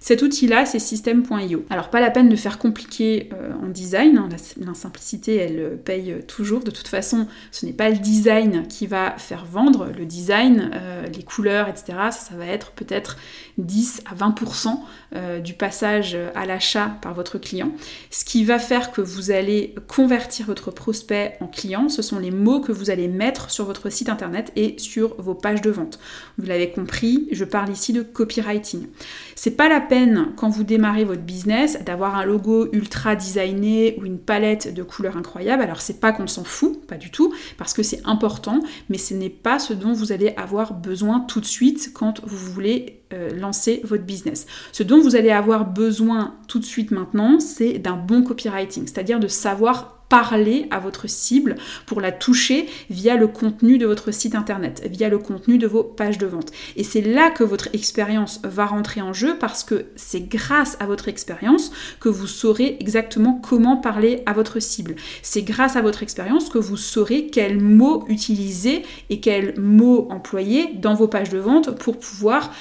Cet 0.00 0.22
outil-là, 0.22 0.66
c'est 0.66 0.78
system.io. 0.78 1.64
Alors, 1.70 1.90
pas 1.90 2.00
la 2.00 2.10
peine 2.10 2.28
de 2.28 2.36
faire 2.36 2.58
compliqué 2.58 3.30
en 3.62 3.68
design. 3.68 4.18
Hein. 4.18 4.28
la, 4.60 4.74
simplicité, 4.74 5.36
elle 5.36 5.78
paye 5.84 6.16
toujours. 6.26 6.60
De 6.60 6.70
toute 6.70 6.88
façon, 6.88 7.26
ce 7.50 7.66
n'est 7.66 7.72
pas 7.72 7.90
le 7.90 7.96
design 7.96 8.66
qui 8.68 8.86
va 8.86 9.14
faire 9.18 9.44
vendre. 9.44 9.88
Le 9.96 10.04
design, 10.04 10.70
les 11.02 11.22
couleurs, 11.22 11.68
etc., 11.68 11.84
ça, 12.10 12.34
va 12.36 12.46
être 12.46 12.72
peut-être 12.72 13.16
10 13.58 14.02
à 14.10 14.14
20% 14.14 14.74
euh, 15.14 15.38
du 15.38 15.54
passage 15.54 16.16
à 16.34 16.44
l'achat 16.44 16.96
par 17.02 17.14
votre 17.14 17.38
client. 17.38 17.70
Ce 18.10 18.24
qui 18.24 18.44
va 18.44 18.58
faire 18.58 18.90
que 18.90 19.00
vous 19.00 19.30
allez 19.30 19.74
convertir 19.86 20.46
votre 20.46 20.70
prospect 20.70 21.36
en 21.40 21.46
client, 21.46 21.88
ce 21.88 22.02
sont 22.02 22.18
les 22.18 22.30
mots 22.30 22.60
que 22.60 22.72
vous 22.72 22.90
allez 22.90 22.96
allez 22.96 23.08
mettre 23.08 23.50
sur 23.50 23.64
votre 23.64 23.90
site 23.90 24.08
internet 24.08 24.52
et 24.56 24.76
sur 24.78 25.20
vos 25.20 25.34
pages 25.34 25.62
de 25.62 25.70
vente. 25.70 25.98
Vous 26.38 26.46
l'avez 26.46 26.70
compris, 26.70 27.28
je 27.30 27.44
parle 27.44 27.70
ici 27.70 27.92
de 27.92 28.02
copywriting. 28.02 28.86
C'est 29.34 29.52
pas 29.52 29.68
la 29.68 29.80
peine 29.80 30.32
quand 30.36 30.48
vous 30.48 30.64
démarrez 30.64 31.04
votre 31.04 31.22
business 31.22 31.78
d'avoir 31.84 32.16
un 32.16 32.24
logo 32.24 32.68
ultra 32.72 33.14
designé 33.16 33.96
ou 34.00 34.06
une 34.06 34.18
palette 34.18 34.72
de 34.74 34.82
couleurs 34.82 35.16
incroyables. 35.16 35.62
Alors 35.62 35.80
c'est 35.80 36.00
pas 36.00 36.12
qu'on 36.12 36.26
s'en 36.26 36.44
fout, 36.44 36.86
pas 36.86 36.96
du 36.96 37.10
tout, 37.10 37.32
parce 37.58 37.74
que 37.74 37.82
c'est 37.82 38.00
important, 38.04 38.60
mais 38.88 38.98
ce 38.98 39.14
n'est 39.14 39.30
pas 39.30 39.58
ce 39.58 39.72
dont 39.72 39.92
vous 39.92 40.12
allez 40.12 40.32
avoir 40.36 40.72
besoin 40.72 40.85
tout 41.20 41.40
de 41.40 41.46
suite 41.46 41.90
quand 41.94 42.20
vous 42.24 42.52
voulez 42.52 43.00
euh, 43.12 43.30
lancer 43.30 43.80
votre 43.84 44.02
business. 44.02 44.46
Ce 44.72 44.82
dont 44.82 45.00
vous 45.00 45.14
allez 45.14 45.30
avoir 45.30 45.64
besoin 45.64 46.34
tout 46.48 46.58
de 46.58 46.64
suite 46.64 46.90
maintenant, 46.90 47.38
c'est 47.38 47.78
d'un 47.78 47.96
bon 47.96 48.22
copywriting, 48.22 48.86
c'est-à-dire 48.86 49.20
de 49.20 49.28
savoir 49.28 49.96
parler 50.08 50.68
à 50.70 50.78
votre 50.78 51.08
cible 51.08 51.56
pour 51.84 52.00
la 52.00 52.12
toucher 52.12 52.68
via 52.90 53.16
le 53.16 53.26
contenu 53.26 53.78
de 53.78 53.86
votre 53.86 54.12
site 54.12 54.34
internet, 54.34 54.82
via 54.90 55.08
le 55.08 55.18
contenu 55.18 55.58
de 55.58 55.66
vos 55.66 55.82
pages 55.82 56.18
de 56.18 56.26
vente. 56.26 56.52
Et 56.76 56.84
c'est 56.84 57.00
là 57.00 57.30
que 57.30 57.44
votre 57.44 57.68
expérience 57.72 58.40
va 58.44 58.66
rentrer 58.66 59.02
en 59.02 59.12
jeu 59.12 59.36
parce 59.38 59.64
que 59.64 59.86
c'est 59.96 60.28
grâce 60.28 60.76
à 60.80 60.86
votre 60.86 61.08
expérience 61.08 61.72
que 62.00 62.08
vous 62.08 62.26
saurez 62.26 62.76
exactement 62.80 63.40
comment 63.42 63.76
parler 63.76 64.22
à 64.26 64.32
votre 64.32 64.60
cible. 64.60 64.96
C'est 65.22 65.42
grâce 65.42 65.76
à 65.76 65.82
votre 65.82 66.02
expérience 66.02 66.48
que 66.48 66.58
vous 66.58 66.76
saurez 66.76 67.26
quels 67.26 67.60
mots 67.60 68.04
utiliser 68.08 68.82
et 69.10 69.20
quels 69.20 69.58
mots 69.58 70.08
employer 70.10 70.74
dans 70.74 70.94
vos 70.94 71.08
pages 71.08 71.30
de 71.30 71.38
vente 71.38 71.78
pour 71.78 71.98
pouvoir 71.98 72.52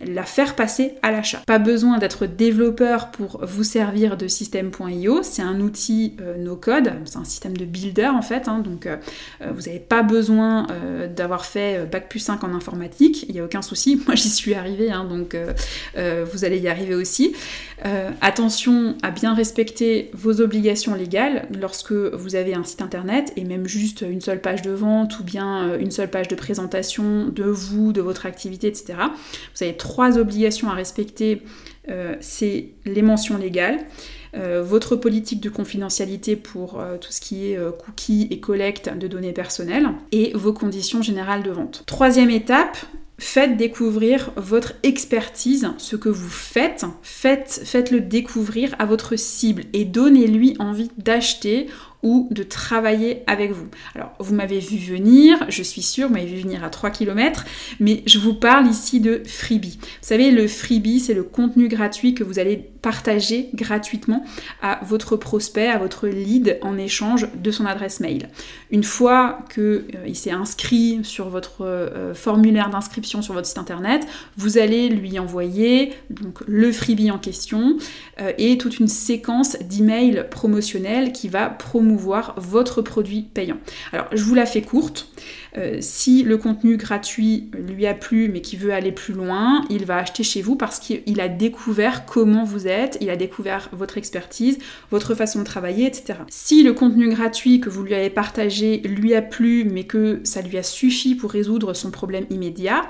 la 0.00 0.24
faire 0.24 0.54
passer 0.54 0.94
à 1.02 1.10
l'achat. 1.10 1.42
Pas 1.46 1.58
besoin 1.58 1.98
d'être 1.98 2.26
développeur 2.26 3.10
pour 3.10 3.44
vous 3.44 3.64
servir 3.64 4.16
de 4.16 4.28
système.io, 4.28 5.22
c'est 5.22 5.42
un 5.42 5.60
outil 5.60 6.16
euh, 6.20 6.36
no-code, 6.36 6.92
c'est 7.04 7.18
un 7.18 7.24
système 7.24 7.56
de 7.56 7.64
builder 7.64 8.06
en 8.06 8.22
fait, 8.22 8.48
hein. 8.48 8.60
donc 8.60 8.86
euh, 8.86 8.96
euh, 9.40 9.50
vous 9.54 9.62
n'avez 9.62 9.80
pas 9.80 10.02
besoin 10.02 10.66
d'avoir 11.14 11.44
fait 11.44 11.86
Bac 11.90 12.08
plus 12.08 12.18
5 12.18 12.44
en 12.44 12.54
informatique, 12.54 13.24
il 13.28 13.34
n'y 13.34 13.40
a 13.40 13.44
aucun 13.44 13.62
souci, 13.62 14.00
moi 14.06 14.14
j'y 14.14 14.30
suis 14.30 14.54
arrivée, 14.54 14.90
hein, 14.90 15.04
donc 15.04 15.36
vous 15.94 16.44
allez 16.44 16.58
y 16.58 16.68
arriver 16.68 16.94
aussi. 16.94 17.34
attention 18.20 18.96
à 19.02 19.10
bien 19.10 19.34
respecter 19.34 20.10
vos 20.14 20.40
obligations 20.40 20.94
légales 20.94 21.48
lorsque 21.60 21.92
vous 21.92 22.34
avez 22.34 22.54
un 22.54 22.64
site 22.64 22.82
internet 22.82 23.32
et 23.36 23.44
même 23.44 23.66
juste 23.66 24.02
une 24.02 24.20
seule 24.20 24.40
page 24.40 24.62
de 24.62 24.70
vente 24.70 25.18
ou 25.18 25.24
bien 25.24 25.76
une 25.78 25.90
seule 25.90 26.10
page 26.10 26.28
de 26.28 26.34
présentation 26.34 27.28
de 27.28 27.44
vous, 27.44 27.92
de 27.92 28.00
votre 28.00 28.26
activité, 28.26 28.68
etc. 28.68 28.94
Vous 29.54 29.62
avez 29.62 29.71
trois 29.76 30.18
obligations 30.18 30.68
à 30.68 30.74
respecter, 30.74 31.42
euh, 31.88 32.14
c'est 32.20 32.70
les 32.84 33.02
mentions 33.02 33.36
légales, 33.38 33.78
euh, 34.34 34.62
votre 34.62 34.96
politique 34.96 35.40
de 35.40 35.50
confidentialité 35.50 36.36
pour 36.36 36.80
euh, 36.80 36.96
tout 36.96 37.12
ce 37.12 37.20
qui 37.20 37.46
est 37.46 37.58
cookies 37.84 38.28
et 38.30 38.40
collecte 38.40 38.96
de 38.96 39.06
données 39.06 39.32
personnelles, 39.32 39.88
et 40.12 40.32
vos 40.34 40.52
conditions 40.52 41.02
générales 41.02 41.42
de 41.42 41.50
vente. 41.50 41.82
Troisième 41.86 42.30
étape, 42.30 42.78
faites 43.18 43.56
découvrir 43.56 44.32
votre 44.36 44.74
expertise, 44.82 45.68
ce 45.78 45.96
que 45.96 46.08
vous 46.08 46.28
faites, 46.28 46.84
faites, 47.02 47.62
faites-le 47.64 48.00
découvrir 48.00 48.74
à 48.78 48.86
votre 48.86 49.16
cible 49.16 49.64
et 49.72 49.84
donnez-lui 49.84 50.56
envie 50.58 50.90
d'acheter 50.98 51.68
ou 52.02 52.28
de 52.30 52.42
travailler 52.42 53.22
avec 53.26 53.52
vous. 53.52 53.68
Alors, 53.94 54.12
vous 54.18 54.34
m'avez 54.34 54.58
vu 54.58 54.76
venir, 54.76 55.38
je 55.48 55.62
suis 55.62 55.82
sûre, 55.82 56.08
vous 56.08 56.14
m'avez 56.14 56.26
vu 56.26 56.40
venir 56.40 56.64
à 56.64 56.70
3 56.70 56.90
km, 56.90 57.44
mais 57.80 58.02
je 58.06 58.18
vous 58.18 58.34
parle 58.34 58.66
ici 58.66 59.00
de 59.00 59.22
freebie. 59.24 59.78
Vous 59.80 60.08
savez, 60.08 60.30
le 60.30 60.48
freebie, 60.48 61.00
c'est 61.00 61.14
le 61.14 61.22
contenu 61.22 61.68
gratuit 61.68 62.14
que 62.14 62.24
vous 62.24 62.38
allez 62.38 62.71
partager 62.82 63.48
gratuitement 63.54 64.24
à 64.60 64.80
votre 64.82 65.16
prospect, 65.16 65.68
à 65.68 65.78
votre 65.78 66.08
lead 66.08 66.58
en 66.62 66.76
échange 66.76 67.28
de 67.34 67.50
son 67.52 67.64
adresse 67.64 68.00
mail. 68.00 68.28
Une 68.70 68.82
fois 68.82 69.38
qu'il 69.54 69.62
euh, 69.62 70.14
s'est 70.14 70.32
inscrit 70.32 71.00
sur 71.04 71.28
votre 71.28 71.64
euh, 71.64 72.12
formulaire 72.12 72.70
d'inscription 72.70 73.22
sur 73.22 73.34
votre 73.34 73.46
site 73.46 73.58
internet, 73.58 74.06
vous 74.36 74.58
allez 74.58 74.88
lui 74.88 75.18
envoyer 75.18 75.92
donc, 76.10 76.40
le 76.46 76.72
freebie 76.72 77.10
en 77.10 77.18
question 77.18 77.76
euh, 78.20 78.32
et 78.36 78.58
toute 78.58 78.80
une 78.80 78.88
séquence 78.88 79.56
d'emails 79.60 80.26
promotionnels 80.28 81.12
qui 81.12 81.28
va 81.28 81.48
promouvoir 81.48 82.34
votre 82.36 82.82
produit 82.82 83.22
payant. 83.32 83.58
Alors, 83.92 84.06
je 84.12 84.24
vous 84.24 84.34
la 84.34 84.46
fais 84.46 84.62
courte. 84.62 85.08
Euh, 85.58 85.78
si 85.80 86.22
le 86.22 86.38
contenu 86.38 86.76
gratuit 86.76 87.50
lui 87.52 87.86
a 87.86 87.94
plu 87.94 88.28
mais 88.28 88.40
qu'il 88.40 88.58
veut 88.58 88.72
aller 88.72 88.92
plus 88.92 89.12
loin, 89.12 89.64
il 89.68 89.84
va 89.84 89.98
acheter 89.98 90.22
chez 90.22 90.40
vous 90.40 90.56
parce 90.56 90.78
qu'il 90.78 91.20
a 91.20 91.28
découvert 91.28 92.06
comment 92.06 92.44
vous 92.44 92.66
êtes, 92.66 92.96
il 93.00 93.10
a 93.10 93.16
découvert 93.16 93.68
votre 93.72 93.98
expertise, 93.98 94.58
votre 94.90 95.14
façon 95.14 95.40
de 95.40 95.44
travailler, 95.44 95.86
etc. 95.86 96.20
Si 96.28 96.62
le 96.62 96.72
contenu 96.72 97.08
gratuit 97.08 97.60
que 97.60 97.68
vous 97.68 97.82
lui 97.82 97.94
avez 97.94 98.10
partagé 98.10 98.78
lui 98.78 99.14
a 99.14 99.22
plu 99.22 99.64
mais 99.64 99.84
que 99.84 100.20
ça 100.24 100.40
lui 100.40 100.56
a 100.56 100.62
suffi 100.62 101.14
pour 101.14 101.30
résoudre 101.30 101.74
son 101.74 101.90
problème 101.90 102.24
immédiat, 102.30 102.82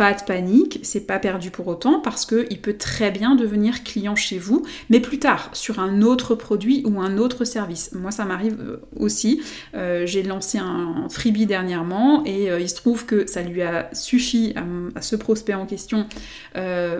pas 0.00 0.14
de 0.14 0.22
panique, 0.22 0.80
c'est 0.82 1.06
pas 1.06 1.18
perdu 1.18 1.50
pour 1.50 1.68
autant 1.68 2.00
parce 2.00 2.24
qu'il 2.24 2.58
peut 2.62 2.78
très 2.78 3.10
bien 3.10 3.34
devenir 3.34 3.84
client 3.84 4.16
chez 4.16 4.38
vous, 4.38 4.64
mais 4.88 4.98
plus 4.98 5.18
tard, 5.18 5.50
sur 5.52 5.78
un 5.78 6.00
autre 6.00 6.34
produit 6.34 6.82
ou 6.86 7.02
un 7.02 7.18
autre 7.18 7.44
service. 7.44 7.92
Moi, 7.92 8.10
ça 8.10 8.24
m'arrive 8.24 8.56
euh, 8.60 8.76
aussi. 8.96 9.42
Euh, 9.74 10.06
j'ai 10.06 10.22
lancé 10.22 10.56
un, 10.56 11.06
freebie 11.10 11.44
dernièrement 11.44 12.24
et 12.24 12.50
euh, 12.50 12.60
il 12.60 12.70
se 12.70 12.76
trouve 12.76 13.04
que 13.04 13.26
ça 13.26 13.42
lui 13.42 13.60
a 13.60 13.90
suffi 13.92 14.54
à, 14.94 15.02
ce 15.02 15.16
prospect 15.16 15.52
en 15.52 15.66
question 15.66 16.06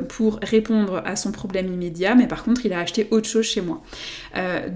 pour 0.09 0.39
répondre 0.43 1.03
à 1.07 1.17
son 1.17 1.33
problème 1.33 1.73
immédiat, 1.73 2.15
mais 2.15 2.27
par 2.27 2.45
contre, 2.45 2.67
il 2.67 2.75
a 2.75 2.81
acheté 2.81 3.09
autre 3.11 3.29
chose 3.29 3.47
chez 3.47 3.63
moi. 3.63 3.83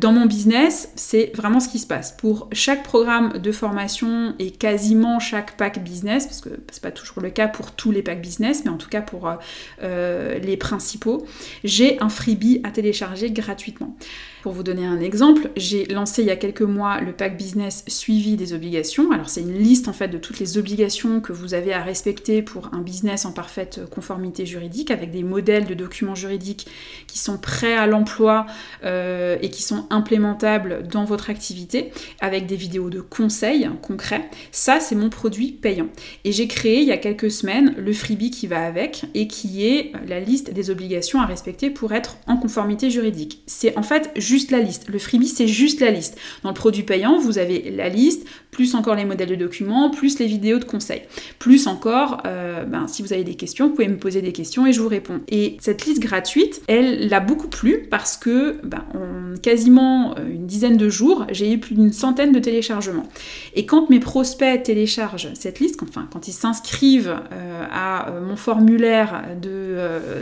dans 0.01 0.13
mon 0.13 0.25
business, 0.25 0.91
c'est 0.95 1.33
vraiment 1.35 1.61
ce 1.61 1.69
qui 1.69 1.79
se 1.79 1.87
passe. 1.87 2.13
Pour 2.13 2.49
chaque 2.53 2.85
programme 2.85 3.39
de 3.39 3.53
formation 3.53 4.35
et 4.39 4.51
quasiment 4.51 5.21
chaque 5.21 5.59
pack 5.59 5.85
business, 5.85 6.25
parce 6.25 6.41
que 6.41 6.51
c'est 6.71 6.83
pas 6.83 6.91
toujours 6.91 7.21
le 7.21 7.31
cas 7.31 7.49
pour 7.49 7.73
tous 7.73 7.91
les 7.91 8.03
packs 8.03 8.14
business, 8.15 8.65
mais 8.65 8.71
en 8.71 8.77
tout 8.77 8.89
cas 8.89 9.03
pour 9.03 9.29
euh, 9.29 9.37
euh, 9.83 10.39
les 10.39 10.57
principaux, 10.57 11.27
j'ai 11.63 12.01
un 12.01 12.09
freebie 12.09 12.61
à 12.65 12.71
télécharger 12.71 13.31
gratuitement. 13.31 13.97
Pour 14.45 14.53
vous 14.53 14.63
donner 14.63 14.85
un 14.85 15.01
exemple, 15.01 15.49
j'ai 15.57 15.87
lancé 15.87 16.21
il 16.21 16.29
y 16.29 16.31
a 16.31 16.37
quelques 16.37 16.61
mois 16.61 17.01
le 17.01 17.13
pack 17.13 17.39
business 17.39 17.83
suivi 17.89 18.37
des 18.37 18.53
obligations. 18.53 19.11
Alors 19.11 19.31
c'est 19.31 19.41
une 19.41 19.57
liste 19.57 19.89
en 19.89 19.95
fait 19.95 20.09
de 20.09 20.19
toutes 20.19 20.39
les 20.39 20.59
obligations 20.59 21.23
que 21.23 21.33
vous 21.33 21.55
avez 21.55 21.73
à 21.73 21.83
respecter 21.83 22.43
pour 22.43 22.69
un 22.75 22.83
business 22.83 23.25
en 23.25 23.33
parfaite 23.33 23.81
conformité 23.91 24.45
juridique 24.45 24.91
avec 24.91 25.11
des 25.11 25.23
modèles 25.23 25.65
de 25.65 25.73
documents 25.73 26.15
juridiques 26.15 26.67
qui 27.07 27.19
sont 27.19 27.39
prêts 27.39 27.73
à 27.73 27.87
l'emploi 27.87 28.45
euh, 28.85 29.39
et 29.41 29.49
qui 29.49 29.63
sont 29.63 29.87
implémentables 29.89 30.87
dans 30.89 31.07
votre 31.07 31.31
activité 31.31 31.91
avec 32.21 32.45
des 32.45 32.57
vidéos 32.57 32.91
de 32.91 33.01
conseils 33.01 33.71
concrets. 33.81 34.29
Ça 34.53 34.79
c'est 34.79 34.95
mon 34.95 35.09
produit 35.09 35.53
payant. 35.53 35.89
Et 36.25 36.33
j'ai 36.33 36.49
créé 36.49 36.83
il 36.83 36.87
y 36.87 36.93
a 36.93 36.99
quelques 36.99 37.31
semaines 37.31 37.75
le 37.79 37.95
freebie 37.95 38.31
qui 38.31 38.47
va 38.47 38.67
avec 38.67 39.07
et 39.15 39.27
qui 39.27 39.67
est 39.67 39.93
la 40.07 40.21
liste 40.21 40.53
des 40.53 40.69
obligations 40.69 41.23
à 41.23 41.25
respecter 41.25 41.71
pour 41.71 41.95
être 41.95 42.19
en 42.27 42.37
conformité 42.37 42.91
juridique. 42.91 43.43
C'est 43.47 43.75
en 43.79 43.83
fait 43.83 44.11
juste 44.17 44.34
juste 44.35 44.51
la 44.51 44.59
liste. 44.59 44.89
Le 44.89 44.99
freebie, 44.99 45.29
c'est 45.29 45.47
juste 45.47 45.81
la 45.81 45.93
liste. 45.93 46.19
Dans 46.43 46.49
le 46.49 46.55
produit 46.55 46.83
payant, 46.83 47.19
vous 47.21 47.39
avez 47.39 47.71
la 47.71 47.89
liste, 47.89 48.27
plus 48.51 48.75
encore 48.75 48.97
les 48.97 49.05
modèles 49.05 49.29
de 49.29 49.37
documents, 49.37 49.91
plus 49.91 50.19
les 50.19 50.27
vidéos 50.27 50.59
de 50.59 50.65
conseils. 50.65 51.03
Plus 51.39 51.69
encore, 51.69 52.23
euh, 52.27 52.65
ben, 52.65 52.89
si 52.89 53.03
vous 53.03 53.13
avez 53.13 53.23
des 53.23 53.37
questions, 53.37 53.69
vous 53.69 53.75
pouvez 53.75 53.89
me 53.89 53.97
poser 53.97 54.23
des 54.23 54.33
questions 54.33 54.67
et 54.67 54.73
je 54.73 54.81
vous 54.81 54.89
réponds. 54.89 55.21
Et 55.29 55.57
cette 55.61 55.87
liste 55.87 56.01
gratuite, 56.01 56.63
elle 56.67 57.09
l'a 57.09 57.21
beaucoup 57.21 57.47
plu 57.49 57.87
parce 57.91 58.17
que 58.17 58.57
ben, 58.65 58.85
en 58.95 59.37
quasiment 59.41 60.17
euh, 60.19 60.29
une 60.29 60.47
dizaine 60.47 60.77
de 60.77 60.89
jours, 60.89 61.27
j'ai 61.31 61.53
eu 61.53 61.59
plus 61.59 61.77
d'une 61.77 61.93
centaine 61.93 62.33
de 62.33 62.41
téléchargements. 62.41 63.09
Et 63.55 63.67
quand 63.67 63.89
mes 63.89 64.01
prospects 64.01 64.63
téléchargent 64.65 65.29
cette 65.35 65.61
liste, 65.61 65.81
enfin 65.83 66.09
quand 66.13 66.27
ils 66.27 66.33
s'inscrivent 66.33 67.17
euh, 67.33 67.65
à 67.71 68.13
mon 68.21 68.37
formulaire 68.37 69.23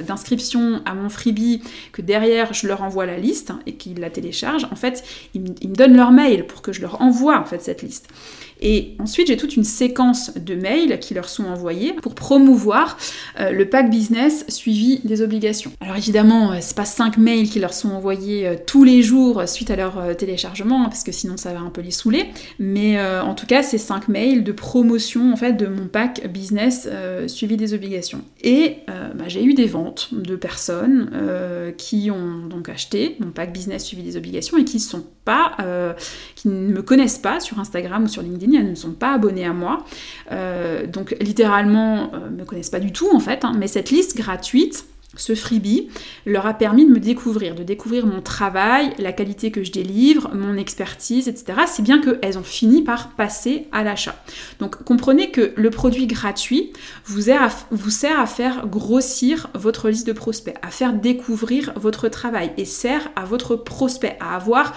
d'inscription 0.07 0.83
à 0.85 0.95
mon 0.95 1.09
freebie, 1.09 1.62
que 1.92 2.02
derrière 2.02 2.52
je 2.52 2.66
leur 2.66 2.83
envoie 2.83 3.07
la 3.07 3.19
liste 3.19 3.52
et 3.66 3.75
qu'ils 3.75 4.02
la 4.03 4.11
téléchargent, 4.11 4.67
en 4.71 4.77
fait, 4.77 5.03
ils, 5.35 5.41
me 5.41 5.75
donnent 5.75 5.97
leur 5.97 6.13
mail 6.13 6.47
pour 6.47 6.61
que 6.61 6.73
je 6.73 6.81
leur 6.83 7.01
envoie 7.01 7.39
en 7.39 7.45
fait 7.45 7.63
cette 7.63 7.83
liste. 7.83 8.09
Et 8.62 8.95
ensuite, 9.00 9.26
j'ai 9.26 9.37
toute 9.37 9.57
une 9.57 9.64
séquence 9.64 10.33
de 10.37 10.54
mails 10.54 11.00
qui 11.00 11.14
leur 11.14 11.28
sont 11.28 11.45
envoyés 11.45 11.92
pour 11.95 12.14
promouvoir 12.14 12.97
euh, 13.40 13.50
le 13.50 13.69
pack 13.69 13.90
business 13.90 14.45
suivi 14.49 15.00
des 15.02 15.21
obligations. 15.21 15.73
Alors 15.81 15.97
évidemment, 15.97 16.52
euh, 16.52 16.59
c'est 16.61 16.76
pas 16.76 16.85
5 16.85 17.19
mails 17.19 17.50
qui 17.50 17.59
leur 17.59 17.75
sont 17.75 17.90
envoyés 17.90 18.47
euh, 18.47 18.54
tous 18.64 18.85
les 18.85 19.02
jours 19.02 19.49
suite 19.49 19.71
à 19.73 19.76
leur 19.76 20.16
téléchargement, 20.16 20.85
hein, 20.85 20.88
parce 20.88 21.02
que 21.02 21.11
sinon 21.11 21.37
ça 21.37 21.52
va 21.52 21.61
un 21.61 21.71
peu 21.71 21.81
les 21.81 21.90
saouler. 21.90 22.26
Mais 22.61 23.02
en 23.02 23.35
tout 23.35 23.47
cas, 23.47 23.62
c'est 23.62 23.78
5 23.78 24.07
mails 24.07 24.45
de 24.45 24.52
promotion 24.52 25.33
en 25.33 25.37
fait 25.37 25.54
de 25.54 25.66
mon 25.66 25.88
pack 25.88 26.28
business 26.28 26.88
suivi 27.26 27.57
des 27.57 27.75
obligations. 27.75 28.23
Et 28.42 28.76
bah, 28.87 29.25
j'ai 29.26 29.42
eu 29.42 29.54
des 29.54 29.66
ventes 29.66 30.11
de 30.12 30.37
personnes 30.37 31.11
qui 31.76 32.11
ont 32.11 32.47
donc 32.47 32.69
acheté 32.69 33.16
mon 33.19 33.31
pack 33.31 33.52
business 33.52 33.85
suivi 33.85 34.02
des 34.02 34.16
obligations 34.16 34.57
et 34.59 34.64
qui 34.64 34.78
sont 34.78 35.04
pas, 35.25 35.57
qui 36.37 36.49
ne 36.49 36.69
me 36.69 36.83
connaissent 36.83 37.19
pas 37.19 37.40
sur 37.40 37.59
Instagram 37.59 38.04
ou 38.04 38.09
sur 38.09 38.23
LinkedIn 38.23 38.52
elles 38.57 38.71
ne 38.71 38.75
sont 38.75 38.93
pas 38.93 39.15
abonnées 39.15 39.47
à 39.47 39.53
moi. 39.53 39.85
Euh, 40.31 40.87
donc 40.87 41.17
littéralement, 41.21 42.11
ne 42.13 42.17
euh, 42.17 42.31
me 42.31 42.45
connaissent 42.45 42.71
pas 42.71 42.81
du 42.81 42.93
tout 42.93 43.09
en 43.13 43.21
fait. 43.21 43.45
Hein. 43.45 43.55
mais 43.59 43.67
cette 43.67 43.91
liste 43.91 44.17
gratuite, 44.17 44.87
ce 45.17 45.35
freebie 45.35 45.89
leur 46.25 46.47
a 46.47 46.55
permis 46.55 46.87
de 46.87 46.91
me 46.91 46.99
découvrir, 46.99 47.55
de 47.55 47.63
découvrir 47.63 48.07
mon 48.07 48.23
travail, 48.23 48.95
la 48.99 49.13
qualité 49.13 49.51
que 49.51 49.63
je 49.63 49.71
délivre, 49.71 50.31
mon 50.35 50.57
expertise, 50.57 51.29
etc. 51.29 51.59
C'est 51.67 51.83
bien 51.83 52.01
qu'elles 52.01 52.39
ont 52.39 52.43
fini 52.43 52.83
par 52.83 53.11
passer 53.11 53.69
à 53.73 53.85
l'achat. 53.85 54.15
Donc 54.59 54.83
comprenez 54.85 55.31
que 55.31 55.53
le 55.57 55.71
produit 55.71 56.07
gratuit 56.07 56.73
vous 57.05 57.21
sert 57.21 58.21
à 58.21 58.27
faire 58.27 58.67
grossir 58.67 59.49
votre 59.55 59.91
liste 59.91 60.07
de 60.07 60.13
prospects, 60.13 60.57
à 60.63 60.71
faire 60.71 60.95
découvrir 60.95 61.73
votre 61.77 62.09
travail 62.09 62.53
et 62.57 62.65
sert 62.65 63.11
à 63.17 63.25
votre 63.25 63.57
prospect 63.57 64.17
à 64.21 64.37
avoir 64.37 64.75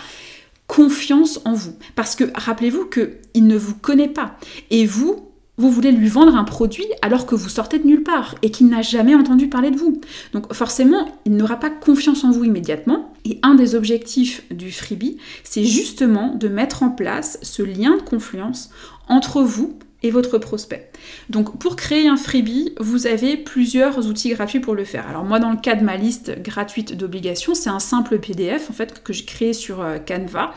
confiance 0.68 1.40
en 1.46 1.54
vous. 1.54 1.76
Parce 1.96 2.16
que 2.16 2.26
rappelez-vous 2.36 2.86
qu'il 2.86 3.48
ne 3.48 3.58
vous 3.58 3.76
connaît 3.76 4.08
pas. 4.10 4.38
Et 4.72 4.86
vous, 4.86 5.30
vous 5.58 5.72
voulez 5.72 5.92
lui 5.92 6.08
vendre 6.08 6.36
un 6.36 6.44
produit 6.44 6.86
alors 7.02 7.26
que 7.26 7.36
vous 7.36 7.50
sortez 7.50 7.80
de 7.80 7.88
nulle 7.88 8.04
part 8.04 8.36
et 8.42 8.52
qu'il 8.52 8.68
n'a 8.68 8.82
jamais 8.82 9.16
entendu 9.16 9.48
parler 9.48 9.72
de 9.72 9.78
vous. 9.78 10.02
Donc 10.34 10.54
forcément, 10.54 11.08
il 11.26 11.36
n'aura 11.36 11.58
pas 11.60 11.70
confiance 11.70 12.24
en 12.24 12.32
vous 12.32 12.44
immédiatement. 12.44 13.14
Et 13.24 13.40
un 13.42 13.56
des 13.56 13.76
objectifs 13.76 14.44
du 14.52 14.72
freebie, 14.72 15.18
c'est 15.44 15.64
justement 15.64 16.36
de 16.36 16.48
mettre 16.48 16.84
en 16.84 16.90
place 16.90 17.40
ce 17.42 17.64
lien 17.64 17.96
de 17.96 18.02
confiance 18.02 18.70
entre 19.08 19.42
vous 19.42 19.78
votre 20.12 20.38
prospect. 20.38 20.90
Donc 21.30 21.58
pour 21.60 21.76
créer 21.76 22.08
un 22.08 22.18
freebie, 22.18 22.74
vous 22.80 23.08
avez 23.08 23.38
plusieurs 23.38 24.08
outils 24.08 24.30
gratuits 24.30 24.60
pour 24.60 24.76
le 24.76 24.86
faire. 24.86 25.08
Alors 25.08 25.24
moi 25.24 25.40
dans 25.40 25.52
le 25.52 25.58
cas 25.58 25.76
de 25.76 25.84
ma 25.84 25.98
liste 25.98 26.42
gratuite 26.42 26.96
d'obligations, 26.96 27.56
c'est 27.56 27.70
un 27.70 27.80
simple 27.80 28.20
PDF 28.20 28.70
en 28.70 28.74
fait 28.74 29.04
que 29.04 29.14
j'ai 29.14 29.26
créé 29.26 29.54
sur 29.54 29.82
euh, 29.82 29.98
Canva. 29.98 30.54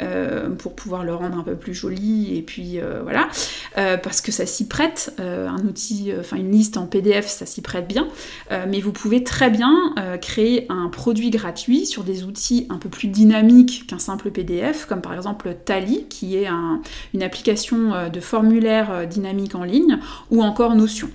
Euh, 0.00 0.50
pour 0.50 0.74
pouvoir 0.74 1.02
le 1.02 1.12
rendre 1.12 1.36
un 1.36 1.42
peu 1.42 1.56
plus 1.56 1.74
joli 1.74 2.36
et 2.36 2.42
puis 2.42 2.80
euh, 2.80 3.00
voilà. 3.02 3.28
Euh, 3.78 3.96
parce 3.96 4.20
que 4.20 4.30
ça 4.30 4.46
s'y 4.46 4.68
prête 4.68 5.12
un 5.18 5.58
outil 5.66 6.12
enfin 6.18 6.36
une 6.36 6.52
liste 6.52 6.76
en 6.76 6.86
PDF 6.86 7.26
ça 7.26 7.46
s'y 7.46 7.62
prête 7.62 7.88
bien. 7.88 8.08
Mais 8.50 8.80
vous 8.80 8.92
pouvez 8.92 9.24
très 9.24 9.50
bien 9.50 9.94
créer 10.20 10.66
un 10.68 10.88
produit 10.88 11.30
gratuit 11.30 11.86
sur 11.86 12.04
des 12.04 12.24
outils 12.24 12.66
un 12.70 12.78
peu 12.78 12.88
plus 12.88 13.08
dynamiques 13.08 13.86
qu'un 13.88 13.98
simple 13.98 14.30
PDF 14.30 14.86
comme 14.86 15.00
par 15.00 15.14
exemple 15.14 15.54
Tally 15.64 16.06
qui 16.08 16.36
est 16.36 16.48
une 17.14 17.22
application 17.22 18.08
de 18.08 18.20
formulaire 18.20 19.06
dynamique 19.06 19.54
en 19.54 19.64
ligne 19.64 19.98
ou 20.30 20.42
encore 20.42 20.74
Notion 20.74 21.10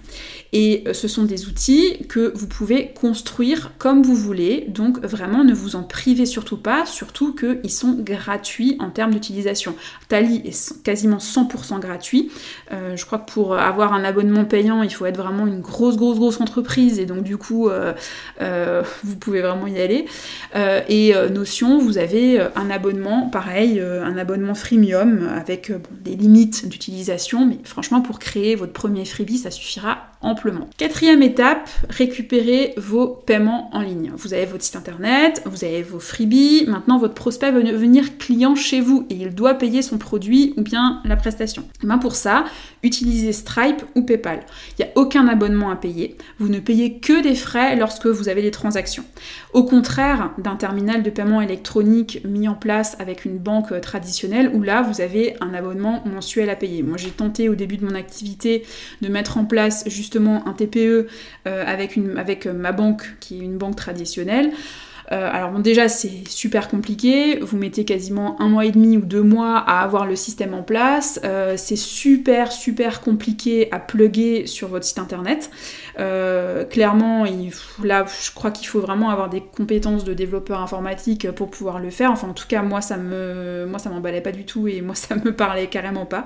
et 0.53 0.83
ce 0.93 1.07
sont 1.07 1.23
des 1.23 1.47
outils 1.47 2.05
que 2.07 2.31
vous 2.35 2.47
pouvez 2.47 2.91
construire 2.93 3.71
comme 3.79 4.03
vous 4.03 4.15
voulez, 4.15 4.65
donc 4.69 4.99
vraiment 4.99 5.43
ne 5.43 5.53
vous 5.53 5.75
en 5.75 5.81
privez 5.81 6.27
surtout 6.27 6.57
pas, 6.57 6.85
surtout 6.85 7.33
qu'ils 7.33 7.71
sont 7.71 7.97
gratuits 7.99 8.77
en 8.79 8.91
termes 8.91 9.11
d'utilisation. 9.11 9.75
Tali 10.09 10.43
est 10.45 10.83
quasiment 10.83 11.17
100% 11.17 11.79
gratuit. 11.79 12.31
Euh, 12.71 12.95
je 12.95 13.03
crois 13.03 13.17
que 13.17 13.31
pour 13.31 13.55
avoir 13.55 13.93
un 13.93 14.03
abonnement 14.03 14.45
payant, 14.45 14.83
il 14.83 14.93
faut 14.93 15.07
être 15.07 15.17
vraiment 15.17 15.47
une 15.47 15.59
grosse, 15.59 15.97
grosse, 15.97 16.17
grosse 16.17 16.39
entreprise, 16.39 16.99
et 16.99 17.07
donc 17.07 17.23
du 17.23 17.37
coup, 17.37 17.69
euh, 17.69 17.93
euh, 18.41 18.83
vous 19.03 19.15
pouvez 19.15 19.41
vraiment 19.41 19.65
y 19.65 19.79
aller. 19.79 20.05
et 20.87 21.13
Notion, 21.31 21.79
vous 21.79 21.97
avez 21.97 22.39
un 22.55 22.69
abonnement, 22.69 23.27
pareil, 23.29 23.79
un 23.79 24.17
abonnement 24.17 24.53
freemium 24.53 25.27
avec 25.35 25.71
des 26.03 26.15
limites 26.15 26.67
d'utilisation, 26.67 27.47
mais 27.47 27.57
franchement, 27.63 28.01
pour 28.01 28.19
créer 28.19 28.55
votre 28.55 28.73
premier 28.73 29.05
freebie, 29.05 29.39
ça 29.39 29.49
suffira 29.49 30.12
Quatrième 30.77 31.21
étape, 31.21 31.69
récupérer 31.89 32.73
vos 32.77 33.07
paiements 33.07 33.69
en 33.73 33.81
ligne. 33.81 34.11
Vous 34.15 34.33
avez 34.33 34.45
votre 34.45 34.63
site 34.63 34.75
internet, 34.75 35.41
vous 35.45 35.63
avez 35.63 35.83
vos 35.83 35.99
freebies, 35.99 36.65
maintenant 36.67 36.97
votre 36.97 37.13
prospect 37.13 37.51
veut 37.51 37.63
devenir 37.63 38.17
client 38.17 38.55
chez 38.55 38.81
vous 38.81 39.05
et 39.09 39.15
il 39.15 39.35
doit 39.35 39.55
payer 39.55 39.81
son 39.81 39.97
produit 39.97 40.53
ou 40.57 40.61
bien 40.61 41.01
la 41.05 41.15
prestation. 41.15 41.63
Et 41.83 41.87
ben 41.87 41.97
pour 41.97 42.15
ça, 42.15 42.45
utilisez 42.83 43.31
Stripe 43.33 43.83
ou 43.95 44.03
PayPal. 44.03 44.41
Il 44.77 44.85
n'y 44.85 44.91
a 44.91 44.93
aucun 44.95 45.27
abonnement 45.27 45.71
à 45.71 45.75
payer, 45.75 46.17
vous 46.39 46.49
ne 46.49 46.59
payez 46.59 46.99
que 46.99 47.21
des 47.21 47.35
frais 47.35 47.75
lorsque 47.75 48.05
vous 48.05 48.29
avez 48.29 48.41
des 48.41 48.51
transactions. 48.51 49.05
Au 49.53 49.63
contraire 49.63 50.31
d'un 50.37 50.55
terminal 50.55 51.03
de 51.03 51.09
paiement 51.09 51.41
électronique 51.41 52.21
mis 52.25 52.47
en 52.47 52.55
place 52.55 52.95
avec 52.99 53.25
une 53.25 53.37
banque 53.37 53.79
traditionnelle 53.81 54.51
où 54.53 54.61
là 54.61 54.81
vous 54.81 55.01
avez 55.01 55.35
un 55.41 55.53
abonnement 55.53 56.03
mensuel 56.05 56.49
à 56.49 56.55
payer. 56.55 56.83
Moi 56.83 56.97
j'ai 56.97 57.09
tenté 57.09 57.49
au 57.49 57.55
début 57.55 57.77
de 57.77 57.85
mon 57.85 57.95
activité 57.95 58.65
de 59.01 59.07
mettre 59.07 59.37
en 59.37 59.45
place 59.45 59.83
juste 59.87 60.17
un 60.17 60.53
TPE 60.53 60.77
euh, 61.47 61.65
avec 61.65 61.97
ma 62.45 62.71
banque 62.71 63.15
qui 63.19 63.39
est 63.39 63.43
une 63.43 63.57
banque 63.57 63.75
traditionnelle. 63.75 64.51
Euh, 65.11 65.29
alors 65.31 65.51
déjà 65.59 65.89
c'est 65.89 66.27
super 66.29 66.67
compliqué, 66.67 67.39
vous 67.41 67.57
mettez 67.57 67.83
quasiment 67.85 68.41
un 68.41 68.47
mois 68.47 68.65
et 68.65 68.71
demi 68.71 68.97
ou 68.97 69.01
deux 69.01 69.21
mois 69.21 69.57
à 69.57 69.81
avoir 69.81 70.05
le 70.05 70.15
système 70.15 70.53
en 70.53 70.63
place, 70.63 71.19
euh, 71.23 71.55
c'est 71.57 71.75
super 71.75 72.51
super 72.51 73.01
compliqué 73.01 73.67
à 73.71 73.79
plugger 73.79 74.47
sur 74.47 74.69
votre 74.69 74.85
site 74.85 74.99
internet. 74.99 75.49
Euh, 75.99 76.63
clairement, 76.63 77.25
là 77.83 78.05
je 78.23 78.31
crois 78.33 78.51
qu'il 78.51 78.67
faut 78.67 78.79
vraiment 78.79 79.09
avoir 79.09 79.29
des 79.29 79.41
compétences 79.41 80.03
de 80.03 80.13
développeur 80.13 80.61
informatique 80.61 81.29
pour 81.31 81.49
pouvoir 81.49 81.79
le 81.79 81.89
faire. 81.89 82.11
Enfin 82.11 82.29
en 82.29 82.33
tout 82.33 82.47
cas 82.47 82.61
moi 82.61 82.81
ça 82.81 82.97
me 82.97 83.67
m'emballait 83.89 84.21
pas 84.21 84.31
du 84.31 84.45
tout 84.45 84.67
et 84.67 84.81
moi 84.81 84.95
ça 85.03 85.15
me 85.15 85.35
parlait 85.35 85.67
carrément 85.67 86.05
pas. 86.05 86.25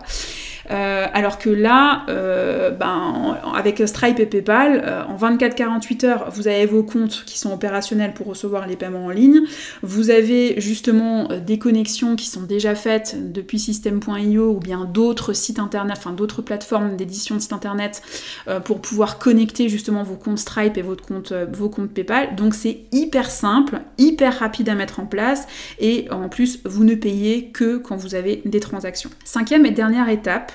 alors 0.69 1.39
que 1.39 1.49
là, 1.49 2.05
ben, 2.07 3.37
avec 3.55 3.81
Stripe 3.87 4.19
et 4.19 4.25
PayPal, 4.25 5.05
en 5.09 5.15
24-48 5.17 6.05
heures, 6.05 6.29
vous 6.31 6.47
avez 6.47 6.65
vos 6.65 6.83
comptes 6.83 7.23
qui 7.25 7.39
sont 7.39 7.51
opérationnels 7.51 8.13
pour 8.13 8.27
recevoir 8.27 8.66
les 8.67 8.75
paiements 8.75 9.05
en 9.05 9.09
ligne. 9.09 9.41
Vous 9.81 10.09
avez 10.09 10.59
justement 10.59 11.31
euh, 11.31 11.39
des 11.39 11.57
connexions 11.59 12.15
qui 12.15 12.27
sont 12.27 12.43
déjà 12.43 12.75
faites 12.75 13.31
depuis 13.31 13.59
system.io 13.59 14.51
ou 14.51 14.59
bien 14.59 14.85
d'autres 14.85 15.33
sites 15.33 15.59
internet, 15.59 15.97
enfin 15.97 16.13
d'autres 16.13 16.41
plateformes 16.41 16.95
d'édition 16.95 17.35
de 17.35 17.41
sites 17.41 17.53
internet 17.53 18.01
euh, 18.47 18.59
pour 18.59 18.81
pouvoir 18.81 19.19
connecter 19.19 19.69
justement 19.69 20.03
vos 20.03 20.15
comptes 20.15 20.39
Stripe 20.39 20.77
et 20.77 20.81
votre 20.81 21.05
compte, 21.05 21.31
euh, 21.31 21.45
vos 21.51 21.69
comptes 21.69 21.91
PayPal. 21.91 22.35
Donc 22.35 22.53
c'est 22.53 22.81
hyper 22.91 23.31
simple, 23.31 23.81
hyper 23.97 24.39
rapide 24.39 24.69
à 24.69 24.75
mettre 24.75 24.99
en 24.99 25.05
place 25.05 25.47
et 25.79 26.07
en 26.11 26.29
plus 26.29 26.59
vous 26.65 26.83
ne 26.83 26.95
payez 26.95 27.49
que 27.49 27.77
quand 27.77 27.95
vous 27.95 28.15
avez 28.15 28.41
des 28.45 28.59
transactions. 28.59 29.09
Cinquième 29.23 29.65
et 29.65 29.71
dernière 29.71 30.09
étape, 30.09 30.51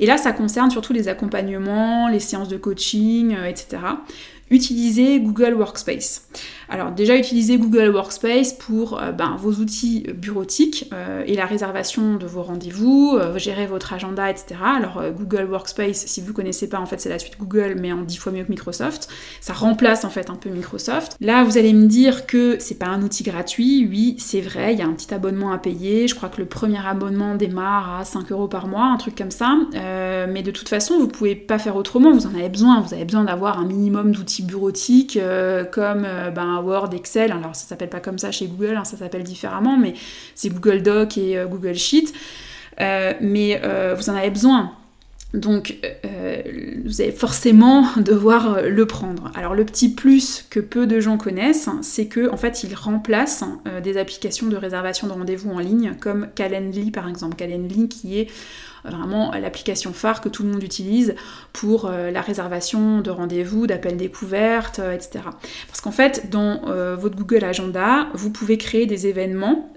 et 0.00 0.06
là, 0.06 0.18
ça 0.18 0.32
concerne 0.32 0.72
surtout 0.72 0.92
les 0.92 1.06
accompagnements, 1.06 2.08
les 2.08 2.18
séances 2.18 2.48
de 2.48 2.56
coaching, 2.56 3.36
etc 3.46 3.78
utilisez 4.50 5.20
Google 5.20 5.54
Workspace. 5.54 6.28
Alors 6.68 6.92
déjà 6.92 7.16
utiliser 7.16 7.58
Google 7.58 7.90
Workspace 7.90 8.52
pour 8.52 8.98
euh, 9.00 9.12
ben, 9.12 9.36
vos 9.38 9.52
outils 9.52 10.06
bureautiques 10.14 10.90
euh, 10.92 11.22
et 11.26 11.34
la 11.34 11.46
réservation 11.46 12.16
de 12.16 12.26
vos 12.26 12.42
rendez-vous, 12.42 13.16
euh, 13.18 13.38
gérer 13.38 13.66
votre 13.66 13.92
agenda, 13.92 14.30
etc. 14.30 14.56
Alors 14.76 15.02
Google 15.16 15.46
Workspace, 15.50 16.06
si 16.06 16.20
vous 16.20 16.28
ne 16.28 16.32
connaissez 16.32 16.68
pas, 16.68 16.78
en 16.78 16.86
fait 16.86 17.00
c'est 17.00 17.08
la 17.08 17.18
suite 17.18 17.36
Google 17.38 17.76
mais 17.78 17.92
en 17.92 18.02
dix 18.02 18.16
fois 18.16 18.32
mieux 18.32 18.44
que 18.44 18.50
Microsoft. 18.50 19.08
Ça 19.40 19.52
remplace 19.52 20.04
en 20.04 20.10
fait 20.10 20.30
un 20.30 20.36
peu 20.36 20.50
Microsoft. 20.50 21.16
Là 21.20 21.44
vous 21.44 21.58
allez 21.58 21.72
me 21.72 21.86
dire 21.86 22.26
que 22.26 22.56
c'est 22.60 22.78
pas 22.78 22.86
un 22.86 23.02
outil 23.02 23.24
gratuit, 23.24 23.86
oui 23.88 24.16
c'est 24.18 24.40
vrai, 24.40 24.72
il 24.72 24.78
y 24.78 24.82
a 24.82 24.86
un 24.86 24.92
petit 24.92 25.12
abonnement 25.12 25.52
à 25.52 25.58
payer. 25.58 26.08
Je 26.08 26.14
crois 26.14 26.28
que 26.28 26.40
le 26.40 26.46
premier 26.46 26.84
abonnement 26.84 27.34
démarre 27.34 28.00
à 28.00 28.04
5 28.04 28.32
euros 28.32 28.48
par 28.48 28.66
mois, 28.66 28.86
un 28.86 28.96
truc 28.96 29.16
comme 29.16 29.30
ça. 29.30 29.54
mais 29.72 30.42
de 30.42 30.50
toute 30.50 30.68
façon 30.68 30.98
vous 30.98 31.08
pouvez 31.08 31.34
pas 31.34 31.58
faire 31.58 31.76
autrement, 31.76 32.12
vous 32.12 32.26
en 32.26 32.34
avez 32.34 32.48
besoin, 32.48 32.80
vous 32.80 32.94
avez 32.94 33.04
besoin 33.04 33.24
d'avoir 33.24 33.58
un 33.58 33.66
minimum 33.66 34.12
d'outils 34.12 34.33
bureautiques 34.42 35.18
comme 35.72 36.06
ben, 36.34 36.60
Word, 36.62 36.90
Excel. 36.94 37.32
Alors 37.32 37.54
ça 37.54 37.66
s'appelle 37.66 37.90
pas 37.90 38.00
comme 38.00 38.18
ça 38.18 38.30
chez 38.30 38.46
Google, 38.46 38.76
hein, 38.76 38.84
ça 38.84 38.96
s'appelle 38.96 39.24
différemment, 39.24 39.76
mais 39.76 39.94
c'est 40.34 40.48
Google 40.48 40.82
Doc 40.82 41.18
et 41.18 41.38
euh, 41.38 41.46
Google 41.46 41.74
Sheet. 41.74 42.12
Euh, 42.80 43.12
mais 43.20 43.60
euh, 43.62 43.94
vous 43.96 44.10
en 44.10 44.14
avez 44.14 44.30
besoin. 44.30 44.72
Donc 45.34 45.76
vous 46.84 47.02
allez 47.02 47.12
forcément 47.12 47.86
devoir 47.96 48.62
le 48.62 48.86
prendre. 48.86 49.30
Alors 49.34 49.54
le 49.54 49.64
petit 49.64 49.90
plus 49.90 50.46
que 50.48 50.60
peu 50.60 50.86
de 50.86 51.00
gens 51.00 51.18
connaissent, 51.18 51.68
c'est 51.82 52.06
que 52.06 52.30
en 52.30 52.36
fait 52.36 52.64
il 52.64 52.74
remplace 52.74 53.44
des 53.82 53.98
applications 53.98 54.46
de 54.46 54.56
réservation 54.56 55.06
de 55.06 55.12
rendez-vous 55.12 55.50
en 55.50 55.58
ligne 55.58 55.94
comme 56.00 56.28
Calendly 56.34 56.90
par 56.90 57.08
exemple. 57.08 57.36
Calendly 57.36 57.88
qui 57.88 58.20
est 58.20 58.28
vraiment 58.84 59.32
l'application 59.32 59.92
phare 59.92 60.20
que 60.20 60.28
tout 60.28 60.42
le 60.42 60.50
monde 60.50 60.62
utilise 60.62 61.14
pour 61.52 61.86
euh, 61.86 62.10
la 62.10 62.20
réservation 62.20 63.00
de 63.00 63.10
rendez-vous, 63.10 63.66
d'appels 63.66 63.96
découvertes, 63.96 64.78
euh, 64.78 64.92
etc. 64.92 65.24
Parce 65.68 65.80
qu'en 65.80 65.90
fait, 65.90 66.30
dans 66.30 66.62
euh, 66.68 66.96
votre 66.96 67.16
Google 67.16 67.44
Agenda, 67.44 68.08
vous 68.14 68.30
pouvez 68.30 68.58
créer 68.58 68.86
des 68.86 69.06
événements 69.06 69.70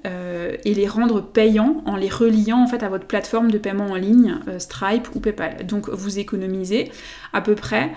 et 0.64 0.74
les 0.74 0.88
rendre 0.88 1.22
payants 1.22 1.82
en 1.86 1.96
les 1.96 2.10
reliant 2.10 2.64
en 2.64 2.68
fait 2.68 2.82
à 2.82 2.90
votre 2.90 3.06
plateforme 3.06 3.52
de 3.52 3.58
paiement 3.58 3.88
en 3.88 3.96
ligne, 3.96 4.38
Stripe 4.58 5.10
ou 5.16 5.20
PayPal. 5.20 5.47
Donc 5.64 5.90
vous 5.90 6.20
économisez 6.20 6.92
à 7.34 7.42
peu 7.42 7.56
près 7.56 7.92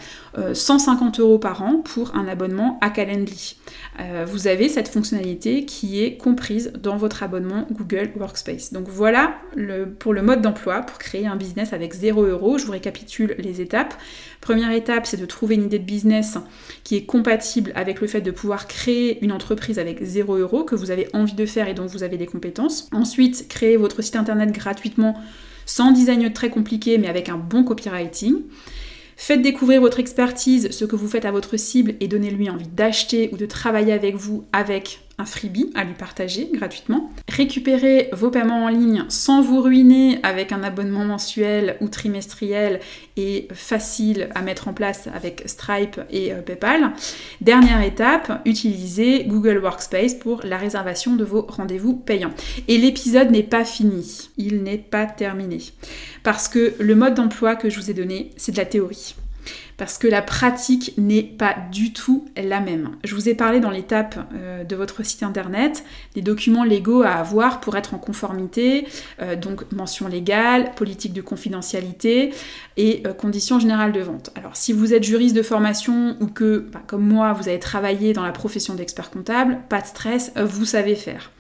150 0.53 1.21
euros 1.21 1.39
par 1.39 1.63
an 1.63 1.77
pour 1.77 2.15
un 2.15 2.29
abonnement 2.29 2.79
à 2.81 2.91
Calendly. 2.91 3.57
vous 4.27 4.47
avez 4.49 4.69
cette 4.69 4.89
fonctionnalité 4.89 5.65
qui 5.65 6.03
est 6.03 6.17
comprise 6.17 6.73
dans 6.81 6.97
votre 6.97 7.23
abonnement 7.23 7.67
Google 7.71 8.11
Workspace. 8.17 8.73
Donc 8.73 8.89
voilà 8.89 9.35
pour 9.99 10.13
le 10.13 10.23
mode 10.23 10.43
d'emploi, 10.43 10.83
pour 10.83 10.99
créer 10.99 11.27
un 11.27 11.37
business 11.37 11.73
avec 11.73 11.95
0 11.95 12.23
euros. 12.25 12.59
Je 12.59 12.67
vous 12.67 12.73
récapitule 12.73 13.35
les 13.39 13.61
étapes. 13.61 13.95
Première 14.41 14.71
étape, 14.71 15.07
c'est 15.07 15.17
de 15.17 15.27
trouver 15.27 15.57
une 15.57 15.65
idée 15.65 15.79
de 15.79 15.85
business 15.85 16.39
qui 16.85 16.97
est 16.97 17.05
compatible 17.05 17.73
avec 17.75 18.01
le 18.01 18.07
fait 18.07 18.21
de 18.21 18.31
pouvoir 18.31 18.67
créer 18.67 19.23
une 19.23 19.33
entreprise 19.33 19.79
avec 19.79 20.03
0 20.03 20.37
euros 20.37 20.65
que 20.65 20.75
vous 20.75 20.91
avez 20.91 21.09
envie 21.13 21.35
de 21.35 21.47
faire 21.47 21.69
et 21.69 21.75
dont 21.75 21.87
vous 21.87 22.03
avez 22.03 22.17
des 22.17 22.27
compétences. 22.27 22.89
Ensuite, 22.93 23.49
créer 23.49 23.77
votre 23.77 24.03
site 24.03 24.17
internet 24.17 24.53
gratuitement 24.53 25.21
sans 25.67 25.93
design 25.93 26.33
très 26.33 26.51
compliqué 26.51 26.99
mais 26.99 27.09
avec 27.09 27.29
un 27.29 27.37
bon 27.37 27.65
copywriting. 27.65 28.37
Faites 29.17 29.43
découvrir 29.43 29.83
votre 29.83 30.01
expertise, 30.01 30.71
ce 30.71 30.87
que 30.87 30.97
vous 30.97 31.07
faites 31.07 31.27
à 31.27 31.31
votre 31.31 31.59
cible 31.59 31.95
et 32.01 32.09
donnez-lui 32.09 32.49
envie 32.49 32.69
d'acheter 32.69 33.29
ou 33.33 33.37
de 33.37 33.45
travailler 33.45 33.93
avec 33.93 34.17
vous 34.17 34.47
avec 34.53 35.01
un 35.21 35.27
freebie 35.27 35.71
à 35.75 35.85
lui 35.85 35.95
partager 35.95 36.49
gratuitement. 36.53 37.11
Récupérez 37.29 38.09
vos 38.13 38.31
paiements 38.31 38.65
en 38.65 38.69
ligne 38.69 39.05
sans 39.09 39.43
vous 39.43 39.61
ruiner 39.61 40.19
avec 40.23 40.53
un 40.53 40.63
abonnement 40.63 41.05
mensuel 41.05 41.77
ou 41.81 41.89
trimestriel 41.89 42.81
et 43.17 43.49
facile 43.53 44.29
à 44.35 44.43
mettre 44.43 44.69
en 44.69 44.73
place 44.73 45.09
avec 45.15 45.43
Stripe 45.47 46.01
et 46.11 46.33
euh, 46.33 46.41
PayPal. 46.41 46.93
Dernière 47.41 47.83
étape, 47.83 48.41
utilisez 48.45 49.25
Google 49.25 49.59
Workspace 49.59 50.15
pour 50.15 50.41
la 50.45 50.57
réservation 50.57 51.17
de 51.17 51.25
vos 51.25 51.43
rendez-vous 51.43 51.95
payants. 51.95 52.33
Et 52.69 52.79
l'épisode 52.79 53.31
n'est 53.31 53.43
pas 53.43 53.65
fini, 53.65 54.31
il 54.37 54.63
n'est 54.63 54.79
pas 54.79 55.07
terminé. 55.07 55.59
Parce 56.23 56.49
que 56.49 56.75
le 56.79 56.95
mode 56.95 57.15
d'emploi 57.15 57.57
que 57.57 57.69
je 57.69 57.79
vous 57.79 57.91
ai 57.91 57.95
donné, 57.95 58.31
c'est 58.37 58.53
de 58.53 58.57
la 58.57 58.67
théorie 58.67 59.15
parce 59.77 59.97
que 59.97 60.07
la 60.07 60.21
pratique 60.21 60.93
n'est 60.99 61.23
pas 61.23 61.57
du 61.73 61.93
tout 61.93 62.27
la 62.37 62.61
même. 62.61 62.97
Je 63.03 63.15
vous 63.15 63.29
ai 63.29 63.35
parlé 63.35 63.61
dans 63.61 63.71
l'étape 63.71 64.19
euh, 64.35 64.63
de 64.63 64.77
votre 64.77 65.05
site 65.05 65.23
internet 65.23 65.85
des 66.15 66.23
documents 66.23 66.65
légaux 66.65 67.03
à 67.03 67.13
avoir 67.13 67.61
pour 67.61 67.77
être 67.77 67.95
en 67.95 67.99
conformité, 67.99 68.87
euh, 69.23 69.37
donc 69.37 69.71
mention 69.73 70.07
légale, 70.07 70.73
politique 70.75 71.13
de 71.13 71.23
confidentialité 71.23 72.35
et 72.77 73.03
euh, 73.07 73.15
conditions 73.15 73.59
générales 73.59 73.93
de 73.93 74.01
vente. 74.01 74.31
Alors 74.37 74.57
si 74.57 74.73
vous 74.73 74.93
êtes 74.93 75.05
juriste 75.05 75.35
de 75.35 75.43
formation 75.43 76.17
ou 76.21 76.27
que, 76.27 76.69
bah, 76.73 76.83
comme 76.87 77.07
moi, 77.07 77.33
vous 77.33 77.49
avez 77.49 77.59
travaillé 77.59 78.13
dans 78.13 78.25
la 78.25 78.33
profession 78.33 78.75
d'expert 78.75 79.11
comptable, 79.11 79.61
pas 79.69 79.81
de 79.81 79.87
stress, 79.87 80.33
vous 80.37 80.65
savez 80.67 80.95
faire. 80.95 81.31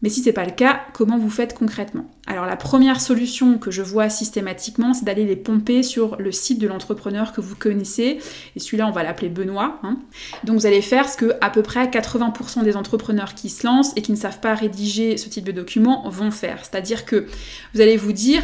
Mais 0.00 0.10
si 0.10 0.20
ce 0.20 0.26
n'est 0.26 0.32
pas 0.32 0.44
le 0.44 0.52
cas, 0.52 0.82
comment 0.92 1.18
vous 1.18 1.30
faites 1.30 1.54
concrètement? 1.54 2.08
Alors 2.28 2.46
la 2.46 2.56
première 2.56 3.00
solution 3.00 3.58
que 3.58 3.72
je 3.72 3.82
vois 3.82 4.08
systématiquement, 4.08 4.94
c'est 4.94 5.04
d'aller 5.04 5.24
les 5.24 5.34
pomper 5.34 5.82
sur 5.82 6.16
le 6.16 6.30
site 6.30 6.60
de 6.60 6.68
l'entrepreneur 6.68 7.32
que 7.32 7.40
vous 7.40 7.56
connaissez. 7.56 8.18
Et 8.54 8.60
celui-là, 8.60 8.86
on 8.86 8.92
va 8.92 9.02
l'appeler 9.02 9.28
Benoît. 9.28 9.80
Hein. 9.82 9.98
Donc 10.44 10.60
vous 10.60 10.66
allez 10.66 10.82
faire 10.82 11.08
ce 11.08 11.16
que 11.16 11.32
à 11.40 11.50
peu 11.50 11.62
près 11.62 11.86
80% 11.86 12.62
des 12.62 12.76
entrepreneurs 12.76 13.34
qui 13.34 13.48
se 13.48 13.66
lancent 13.66 13.92
et 13.96 14.02
qui 14.02 14.12
ne 14.12 14.16
savent 14.16 14.40
pas 14.40 14.54
rédiger 14.54 15.16
ce 15.16 15.28
type 15.28 15.44
de 15.44 15.52
document 15.52 16.08
vont 16.08 16.30
faire. 16.30 16.60
C'est-à-dire 16.64 17.04
que 17.04 17.26
vous 17.74 17.80
allez 17.80 17.96
vous 17.96 18.12
dire 18.12 18.42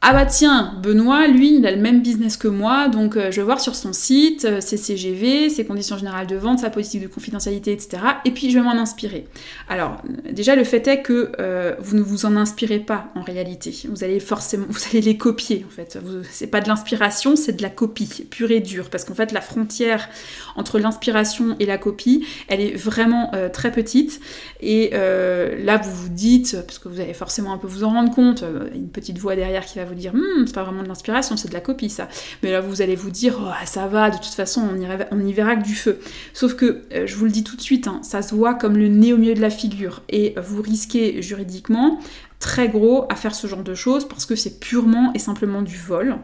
ah 0.00 0.12
bah 0.12 0.26
tiens, 0.26 0.74
Benoît, 0.80 1.26
lui, 1.26 1.56
il 1.56 1.66
a 1.66 1.72
le 1.72 1.76
même 1.82 2.02
business 2.02 2.36
que 2.36 2.46
moi, 2.46 2.88
donc 2.88 3.16
euh, 3.16 3.32
je 3.32 3.40
vais 3.40 3.42
voir 3.42 3.60
sur 3.60 3.74
son 3.74 3.92
site 3.92 4.44
euh, 4.44 4.60
ses 4.60 4.76
CGV, 4.76 5.50
ses 5.50 5.64
conditions 5.64 5.98
générales 5.98 6.28
de 6.28 6.36
vente, 6.36 6.60
sa 6.60 6.70
politique 6.70 7.02
de 7.02 7.08
confidentialité, 7.08 7.72
etc. 7.72 8.00
Et 8.24 8.30
puis 8.30 8.48
je 8.48 8.56
vais 8.56 8.64
m'en 8.64 8.76
inspirer. 8.78 9.26
Alors, 9.68 10.00
déjà, 10.30 10.54
le 10.54 10.62
fait 10.62 10.86
est 10.86 11.02
que 11.02 11.32
euh, 11.40 11.74
vous 11.80 11.96
ne 11.96 12.02
vous 12.02 12.26
en 12.26 12.36
inspirez 12.36 12.78
pas 12.78 13.10
en 13.16 13.22
réalité. 13.22 13.74
Vous 13.90 14.04
allez 14.04 14.20
forcément, 14.20 14.66
vous 14.70 14.80
allez 14.88 15.00
les 15.00 15.16
copier 15.16 15.66
en 15.66 15.70
fait. 15.70 15.98
C'est 16.30 16.46
pas 16.46 16.60
de 16.60 16.68
l'inspiration, 16.68 17.34
c'est 17.34 17.54
de 17.54 17.62
la 17.62 17.70
copie, 17.70 18.24
pure 18.30 18.52
et 18.52 18.60
dure. 18.60 18.90
Parce 18.90 19.04
qu'en 19.04 19.14
fait, 19.14 19.32
la 19.32 19.40
frontière 19.40 20.08
entre 20.54 20.78
l'inspiration 20.78 21.56
et 21.58 21.66
la 21.66 21.76
copie, 21.76 22.24
elle 22.46 22.60
est 22.60 22.76
vraiment 22.76 23.32
très 23.52 23.72
petite. 23.72 24.20
Et 24.60 24.90
là, 24.90 25.76
vous 25.76 25.90
vous 25.90 26.08
dites, 26.08 26.56
parce 26.66 26.78
que 26.78 26.88
vous 26.88 27.00
allez 27.00 27.14
forcément 27.14 27.52
un 27.52 27.58
peu 27.58 27.66
vous 27.66 27.82
en 27.82 27.90
rendre 27.90 28.14
compte, 28.14 28.44
une 28.74 28.88
petite 28.88 29.18
voix 29.18 29.34
derrière 29.34 29.66
qui 29.66 29.78
va 29.78 29.87
vous 29.88 29.94
dire 29.94 30.14
hmm, 30.14 30.46
c'est 30.46 30.54
pas 30.54 30.64
vraiment 30.64 30.82
de 30.82 30.88
l'inspiration, 30.88 31.36
c'est 31.36 31.48
de 31.48 31.54
la 31.54 31.60
copie 31.60 31.90
ça. 31.90 32.08
Mais 32.42 32.52
là 32.52 32.60
vous 32.60 32.82
allez 32.82 32.96
vous 32.96 33.10
dire 33.10 33.38
oh, 33.40 33.66
ça 33.66 33.86
va, 33.86 34.10
de 34.10 34.16
toute 34.16 34.26
façon 34.26 34.62
on 34.72 34.80
y, 34.80 34.86
on 35.10 35.32
verra 35.32 35.56
que 35.56 35.64
du 35.64 35.74
feu. 35.74 35.98
Sauf 36.32 36.54
que 36.54 36.82
euh, 36.92 37.06
je 37.06 37.14
vous 37.16 37.24
le 37.24 37.30
dis 37.30 37.44
tout 37.44 37.56
de 37.56 37.60
suite, 37.60 37.86
hein, 37.88 38.00
ça 38.02 38.22
se 38.22 38.34
voit 38.34 38.54
comme 38.54 38.76
le 38.76 38.88
nez 38.88 39.12
au 39.12 39.16
milieu 39.16 39.34
de 39.34 39.40
la 39.40 39.50
figure 39.50 40.02
et 40.08 40.34
vous 40.36 40.62
risquez 40.62 41.22
juridiquement 41.22 42.00
très 42.38 42.68
gros 42.68 43.06
à 43.08 43.16
faire 43.16 43.34
ce 43.34 43.46
genre 43.46 43.64
de 43.64 43.74
choses 43.74 44.06
parce 44.06 44.24
que 44.24 44.36
c'est 44.36 44.60
purement 44.60 45.12
et 45.14 45.18
simplement 45.18 45.62
du 45.62 45.76
vol. 45.76 46.16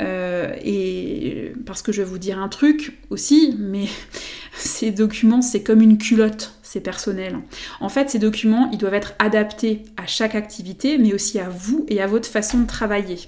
Euh, 0.00 0.54
et 0.64 1.52
parce 1.66 1.82
que 1.82 1.92
je 1.92 2.02
vais 2.02 2.08
vous 2.08 2.18
dire 2.18 2.38
un 2.40 2.48
truc 2.48 2.98
aussi, 3.10 3.56
mais 3.58 3.86
ces 4.56 4.90
documents 4.90 5.42
c'est 5.42 5.62
comme 5.62 5.80
une 5.80 5.98
culotte 5.98 6.54
c'est 6.72 6.80
personnel. 6.80 7.38
En 7.80 7.90
fait, 7.90 8.08
ces 8.08 8.18
documents, 8.18 8.70
ils 8.72 8.78
doivent 8.78 8.94
être 8.94 9.12
adaptés 9.18 9.82
à 9.98 10.06
chaque 10.06 10.34
activité, 10.34 10.96
mais 10.96 11.12
aussi 11.12 11.38
à 11.38 11.50
vous 11.50 11.84
et 11.88 12.00
à 12.00 12.06
votre 12.06 12.26
façon 12.26 12.60
de 12.60 12.66
travailler. 12.66 13.18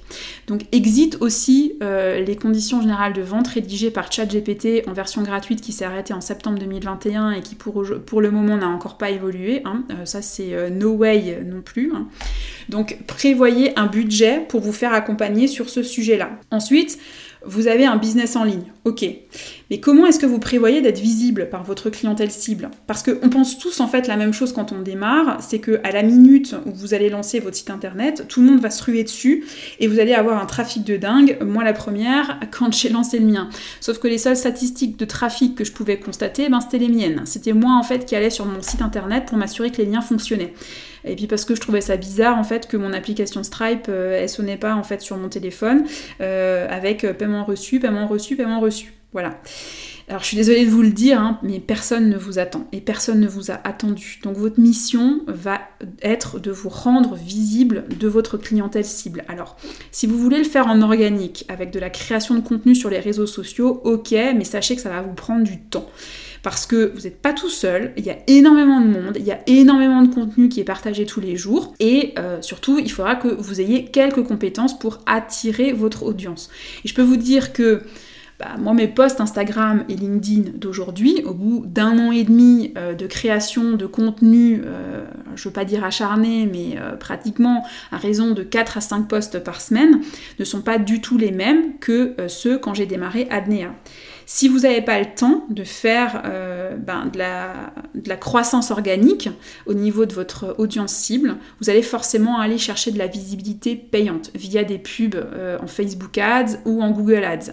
Donc, 0.47 0.63
exit 0.73 1.19
aussi 1.21 1.75
euh, 1.83 2.21
les 2.21 2.37
conditions 2.37 2.81
générales 2.81 3.13
de 3.13 3.21
vente 3.21 3.49
rédigées 3.49 3.91
par 3.91 4.11
ChatGPT 4.11 4.89
en 4.89 4.95
version 4.95 5.23
gratuite 5.23 5.61
qui 5.61 5.73
s'est 5.73 5.85
arrêtée 5.85 6.15
en 6.15 6.23
septembre 6.23 6.59
2021 6.59 7.33
et 7.33 7.41
qui 7.43 7.55
pour, 7.55 7.83
le 7.83 8.31
moment 8.31 8.57
n'a 8.57 8.69
encore 8.69 8.97
pas 8.97 9.11
évolué. 9.11 9.61
Hein. 9.67 9.85
Euh, 9.91 10.07
ça, 10.07 10.23
c'est 10.23 10.55
euh, 10.55 10.71
no 10.71 10.93
way 10.93 11.43
non 11.45 11.61
plus. 11.61 11.93
Hein. 11.95 12.09
Donc, 12.71 12.97
prévoyez 13.07 13.79
un 13.79 13.87
budget 13.87 14.41
pour 14.49 14.63
vous 14.63 14.73
faire 14.73 14.95
accompagner 14.95 15.49
sur 15.49 15.69
ce 15.69 15.83
sujet-là. 15.83 16.31
Ensuite, 16.51 16.99
vous 17.47 17.69
avez 17.69 17.85
un 17.85 17.97
business 17.97 18.37
en 18.37 18.45
ligne, 18.45 18.73
ok. 18.85 19.05
Mais 19.71 19.81
comment 19.81 20.07
est-ce 20.07 20.19
que 20.19 20.27
vous 20.27 20.39
prévoyez 20.39 20.81
d'être 20.81 20.99
visible 20.99 21.49
par 21.49 21.65
votre 21.65 21.91
clientèle 21.91 22.31
cible? 22.31 22.71
Parce 22.87 23.03
qu'on 23.03 23.29
pense 23.31 23.59
tous 23.59 23.81
en 23.81 23.89
fait 23.89 24.07
la 24.07 24.17
même 24.17 24.33
chose 24.33 24.53
quand 24.53 24.73
on 24.73 24.83
démarre, 24.83 25.39
c'est 25.41 25.59
que 25.59 25.81
à 25.85 25.91
la 25.91 26.03
minute 26.03 26.55
où 26.67 26.73
vous 26.73 26.95
allez 26.95 27.09
lancer 27.09 27.41
votre 27.41 27.57
site 27.57 27.71
internet, 27.71 28.27
tout 28.29 28.41
le 28.41 28.47
monde 28.47 28.61
va 28.61 28.71
se 28.71 28.83
ruer 28.85 29.05
dessus 29.05 29.45
et 29.81 29.87
vous 29.87 29.99
allez 30.01 30.15
avoir 30.15 30.43
un 30.43 30.47
trafic 30.47 30.85
de 30.85 30.97
dingue. 30.97 31.39
Moi 31.43 31.65
la 31.65 31.73
première, 31.73 32.39
quand 32.51 32.73
j'ai 32.73 32.89
lancé 32.89 33.19
le 33.19 33.27
mien. 33.27 33.49
Sauf 33.81 33.99
que 33.99 34.09
les 34.09 34.19
seules 34.19 34.37
statistiques 34.37 34.99
de 34.99 35.05
trafic 35.05 35.55
que 35.55 35.65
je 35.65 35.73
pouvais 35.73 35.99
constater, 35.99 36.49
ben, 36.49 36.61
c'était 36.61 36.79
les 36.79 36.89
miennes. 36.89 37.23
C'était 37.25 37.53
moi 37.53 37.75
en 37.79 37.83
fait 37.83 38.05
qui 38.05 38.17
allais 38.17 38.31
sur 38.31 38.47
mon 38.47 38.63
site 38.63 38.83
internet 38.83 39.25
pour 39.27 39.39
m'assurer 39.39 39.71
que 39.71 39.79
les 39.79 39.87
liens 39.87 40.03
fonctionnaient. 40.03 40.53
Et 41.05 41.17
puis 41.17 41.27
parce 41.27 41.45
que 41.45 41.55
je 41.55 41.61
trouvais 41.61 41.81
ça 41.81 41.97
bizarre 41.97 42.39
en 42.39 42.45
fait 42.45 42.67
que 42.67 42.77
mon 42.77 42.93
application 42.93 43.43
Stripe 43.43 43.87
euh, 43.89 44.21
elle 44.23 44.29
sonnait 44.29 44.57
pas 44.57 44.75
en 44.75 44.83
fait 44.83 45.01
sur 45.01 45.17
mon 45.17 45.29
téléphone 45.29 45.85
euh, 46.21 46.67
avec 46.71 47.05
euh, 47.05 47.13
paiement 47.13 47.45
reçu, 47.45 47.79
paiement 47.79 48.07
reçu, 48.07 48.37
paiement 48.37 48.61
reçu. 48.61 48.95
Voilà. 49.15 49.41
Alors 50.09 50.21
je 50.21 50.27
suis 50.27 50.37
désolée 50.37 50.67
de 50.67 50.71
vous 50.71 50.83
le 50.83 50.91
dire, 50.91 51.19
hein, 51.19 51.39
mais 51.43 51.61
personne 51.61 52.11
ne 52.11 52.19
vous 52.19 52.39
attend 52.39 52.67
et 52.73 52.81
personne 52.81 53.21
ne 53.21 53.29
vous 53.29 53.51
a 53.51 53.61
attendu. 53.65 54.19
Donc 54.23 54.37
votre 54.37 54.61
mission 54.61 55.23
va 55.27 55.61
être 56.03 56.41
de 56.41 56.51
vous 56.51 56.69
rendre 56.69 57.15
visible 57.15 57.85
de 57.99 58.09
votre 58.09 58.37
clientèle 58.37 58.85
cible. 58.85 59.25
Alors 59.29 59.57
si 59.93 60.07
vous 60.07 60.19
voulez 60.19 60.39
le 60.39 60.45
faire 60.45 60.67
en 60.67 60.83
organique, 60.83 61.47
avec 61.49 61.71
de 61.71 61.79
la 61.79 61.89
création 61.89 62.35
de 62.35 62.41
contenu 62.41 62.75
sur 62.75 62.91
les 62.91 62.99
réseaux 62.99 63.27
sociaux, 63.27 63.81
ok, 63.85 64.11
mais 64.11 64.45
sachez 64.45 64.77
que 64.77 64.83
ça 64.83 64.91
va 64.91 65.01
vous 65.01 65.15
prendre 65.15 65.45
du 65.45 65.59
temps 65.59 65.89
parce 66.43 66.67
que 66.67 66.93
vous 66.95 67.03
n'êtes 67.03 67.23
pas 67.23 67.33
tout 67.33 67.49
seul, 67.49 67.95
il 67.97 68.05
y 68.05 68.11
a 68.11 68.19
énormément 68.27 68.81
de 68.81 68.89
monde, 68.89 69.17
il 69.17 69.25
y 69.25 69.33
a 69.33 69.41
énormément 69.47 70.03
de 70.03 70.13
contenu 70.13 70.51
qui 70.51 70.61
est 70.61 70.65
partagé 70.65 71.07
tous 71.07 71.21
les 71.21 71.37
jours, 71.37 71.73
et 71.81 72.13
euh, 72.19 72.43
surtout, 72.43 72.79
il 72.79 72.93
faudra 72.93 73.17
que 73.17 73.29
vous 73.29 73.63
ayez 73.63 73.87
quelques 73.87 74.23
compétences 74.23 74.79
pour 74.79 74.99
attirer 75.07 75.73
votre 75.73 76.03
audience. 76.03 76.51
Et 76.85 76.89
je 76.89 76.93
peux 76.93 77.03
vous 77.03 77.17
dire 77.17 77.55
que 77.55 77.85
moi, 78.59 78.75
mes 78.75 78.89
posts 78.89 79.21
Instagram 79.21 79.85
et 79.89 79.95
LinkedIn 79.95 80.53
d'aujourd'hui, 80.55 81.23
au 81.25 81.35
bout 81.35 81.65
d'un 81.67 81.99
an 81.99 82.13
et 82.13 82.25
demi 82.25 82.73
euh, 82.77 82.95
de 82.95 83.07
création 83.07 83.73
de 83.73 83.87
contenu, 83.87 84.63
euh, 84.65 85.05
je 85.35 85.43
ne 85.43 85.45
veux 85.45 85.53
pas 85.53 85.65
dire 85.65 85.85
acharné, 85.85 86.47
mais 86.51 86.77
pratiquement 86.99 87.65
à 87.91 87.97
raison 87.97 88.33
de 88.33 88.43
4 88.43 88.79
à 88.79 88.81
5 88.81 89.09
posts 89.09 89.39
par 89.39 89.61
semaine, 89.61 90.01
ne 90.39 90.45
sont 90.45 90.63
pas 90.63 90.79
du 90.79 91.01
tout 91.01 91.19
les 91.19 91.33
mêmes 91.33 91.79
que 91.79 92.15
ceux 92.29 92.59
quand 92.59 92.75
j'ai 92.75 92.87
démarré 92.87 93.27
Adnea. 93.31 93.73
Si 94.27 94.49
vous 94.49 94.61
n'avez 94.61 94.81
pas 94.81 94.99
le 94.99 95.07
temps 95.15 95.45
de 95.51 95.65
faire 95.65 96.23
euh, 96.25 96.77
ben, 96.77 97.07
de, 97.07 97.19
la, 97.19 98.17
croissance 98.17 98.71
organique 98.71 99.29
au 99.67 99.75
niveau 99.75 100.07
de 100.07 100.15
votre 100.15 100.55
audience 100.59 100.93
cible, 100.93 101.37
vous 101.61 101.69
allez 101.69 101.83
forcément 101.83 102.39
aller 102.39 102.59
chercher 102.59 102.91
de 102.91 102.99
la 102.99 103.07
visibilité 103.07 103.77
payante 103.77 104.31
via 104.35 104.65
des 104.65 104.79
pubs 104.79 105.15
euh, 105.15 105.59
en 105.61 105.67
Facebook 105.67 106.17
Ads 106.17 106.59
ou 106.65 106.83
en 106.83 106.91
Google 106.91 107.25
Ads. 107.25 107.53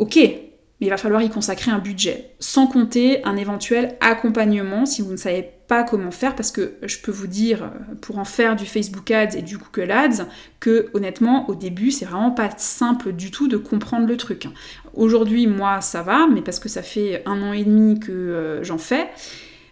Ok, 0.00 0.16
mais 0.16 0.86
il 0.86 0.88
va 0.88 0.96
falloir 0.96 1.20
y 1.20 1.28
consacrer 1.28 1.70
un 1.70 1.78
budget, 1.78 2.30
sans 2.38 2.66
compter 2.66 3.22
un 3.24 3.36
éventuel 3.36 3.98
accompagnement 4.00 4.86
si 4.86 5.02
vous 5.02 5.12
ne 5.12 5.18
savez 5.18 5.46
pas 5.68 5.84
comment 5.84 6.10
faire, 6.10 6.34
parce 6.34 6.50
que 6.50 6.72
je 6.82 6.96
peux 6.98 7.12
vous 7.12 7.26
dire, 7.26 7.70
pour 8.00 8.18
en 8.18 8.24
faire 8.24 8.56
du 8.56 8.64
Facebook 8.64 9.10
Ads 9.10 9.36
et 9.36 9.42
du 9.42 9.58
Google 9.58 9.90
Ads, 9.90 10.24
que 10.58 10.88
honnêtement, 10.94 11.50
au 11.50 11.54
début, 11.54 11.90
c'est 11.90 12.06
vraiment 12.06 12.30
pas 12.30 12.48
simple 12.56 13.12
du 13.12 13.30
tout 13.30 13.46
de 13.46 13.58
comprendre 13.58 14.06
le 14.06 14.16
truc. 14.16 14.48
Aujourd'hui, 14.94 15.46
moi, 15.46 15.82
ça 15.82 16.00
va, 16.00 16.26
mais 16.32 16.40
parce 16.40 16.60
que 16.60 16.70
ça 16.70 16.80
fait 16.80 17.22
un 17.26 17.42
an 17.42 17.52
et 17.52 17.64
demi 17.64 18.00
que 18.00 18.10
euh, 18.10 18.64
j'en 18.64 18.78
fais. 18.78 19.06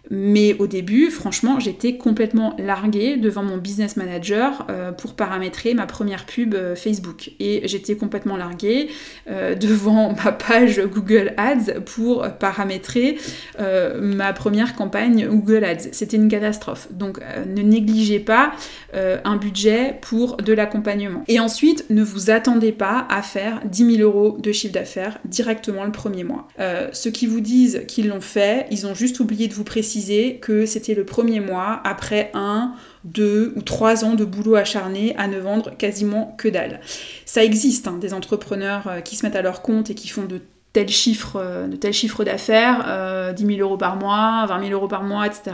Mais 0.09 0.55
au 0.57 0.65
début, 0.65 1.11
franchement, 1.11 1.59
j'étais 1.59 1.97
complètement 1.97 2.55
larguée 2.57 3.17
devant 3.17 3.43
mon 3.43 3.57
business 3.57 3.95
manager 3.95 4.65
euh, 4.69 4.91
pour 4.91 5.13
paramétrer 5.13 5.75
ma 5.75 5.85
première 5.85 6.25
pub 6.25 6.55
euh, 6.55 6.75
Facebook. 6.75 7.31
Et 7.39 7.67
j'étais 7.67 7.95
complètement 7.95 8.35
larguée 8.35 8.89
euh, 9.29 9.53
devant 9.69 10.15
ma 10.23 10.31
page 10.31 10.81
Google 10.81 11.33
Ads 11.37 11.81
pour 11.85 12.27
paramétrer 12.39 13.17
ma 14.01 14.33
première 14.33 14.75
campagne 14.75 15.27
Google 15.27 15.63
Ads. 15.63 15.89
C'était 15.91 16.17
une 16.17 16.29
catastrophe. 16.29 16.87
Donc 16.91 17.19
ne 17.47 17.61
négligez 17.61 18.19
pas 18.19 18.51
un 18.93 19.35
budget 19.35 19.97
pour 20.01 20.37
de 20.37 20.53
l'accompagnement. 20.53 21.23
Et 21.27 21.39
ensuite, 21.39 21.85
ne 21.89 22.03
vous 22.03 22.29
attendez 22.29 22.71
pas 22.71 23.05
à 23.09 23.21
faire 23.21 23.61
10 23.65 23.97
000 23.97 24.01
euros 24.01 24.37
de 24.39 24.51
chiffre 24.51 24.73
d'affaires 24.73 25.19
directement 25.25 25.83
le 25.83 25.91
premier 25.91 26.23
mois. 26.23 26.47
ceux 26.93 27.11
qui 27.11 27.27
vous 27.27 27.41
disent 27.41 27.83
qu'ils 27.87 28.07
l'ont 28.07 28.21
fait, 28.21 28.65
ils 28.71 28.87
ont 28.87 28.93
juste 28.93 29.19
oublié 29.19 29.47
de 29.47 29.53
vous 29.53 29.63
préciser 29.63 29.98
que 30.41 30.65
c'était 30.65 30.93
le 30.93 31.05
premier 31.05 31.39
mois 31.39 31.81
après 31.83 32.31
un, 32.33 32.73
deux 33.03 33.53
ou 33.55 33.61
trois 33.61 34.03
ans 34.05 34.15
de 34.15 34.25
boulot 34.25 34.55
acharné 34.55 35.15
à 35.17 35.27
ne 35.27 35.37
vendre 35.39 35.75
quasiment 35.77 36.35
que 36.37 36.47
dalle. 36.47 36.81
Ça 37.25 37.43
existe, 37.43 37.87
hein, 37.87 37.97
des 37.99 38.13
entrepreneurs 38.13 38.87
euh, 38.87 39.01
qui 39.01 39.15
se 39.15 39.25
mettent 39.25 39.35
à 39.35 39.41
leur 39.41 39.61
compte 39.61 39.89
et 39.89 39.95
qui 39.95 40.07
font 40.07 40.25
de 40.25 40.41
tel 40.71 40.87
chiffre, 40.87 41.37
euh, 41.37 41.67
de 41.67 41.75
tel 41.75 41.93
chiffre 41.93 42.23
d'affaires, 42.23 42.85
euh, 42.87 43.33
10 43.33 43.45
000 43.57 43.59
euros 43.59 43.77
par 43.77 43.95
mois, 43.95 44.45
20 44.47 44.67
000 44.67 44.71
euros 44.71 44.87
par 44.87 45.03
mois, 45.03 45.25
etc. 45.25 45.51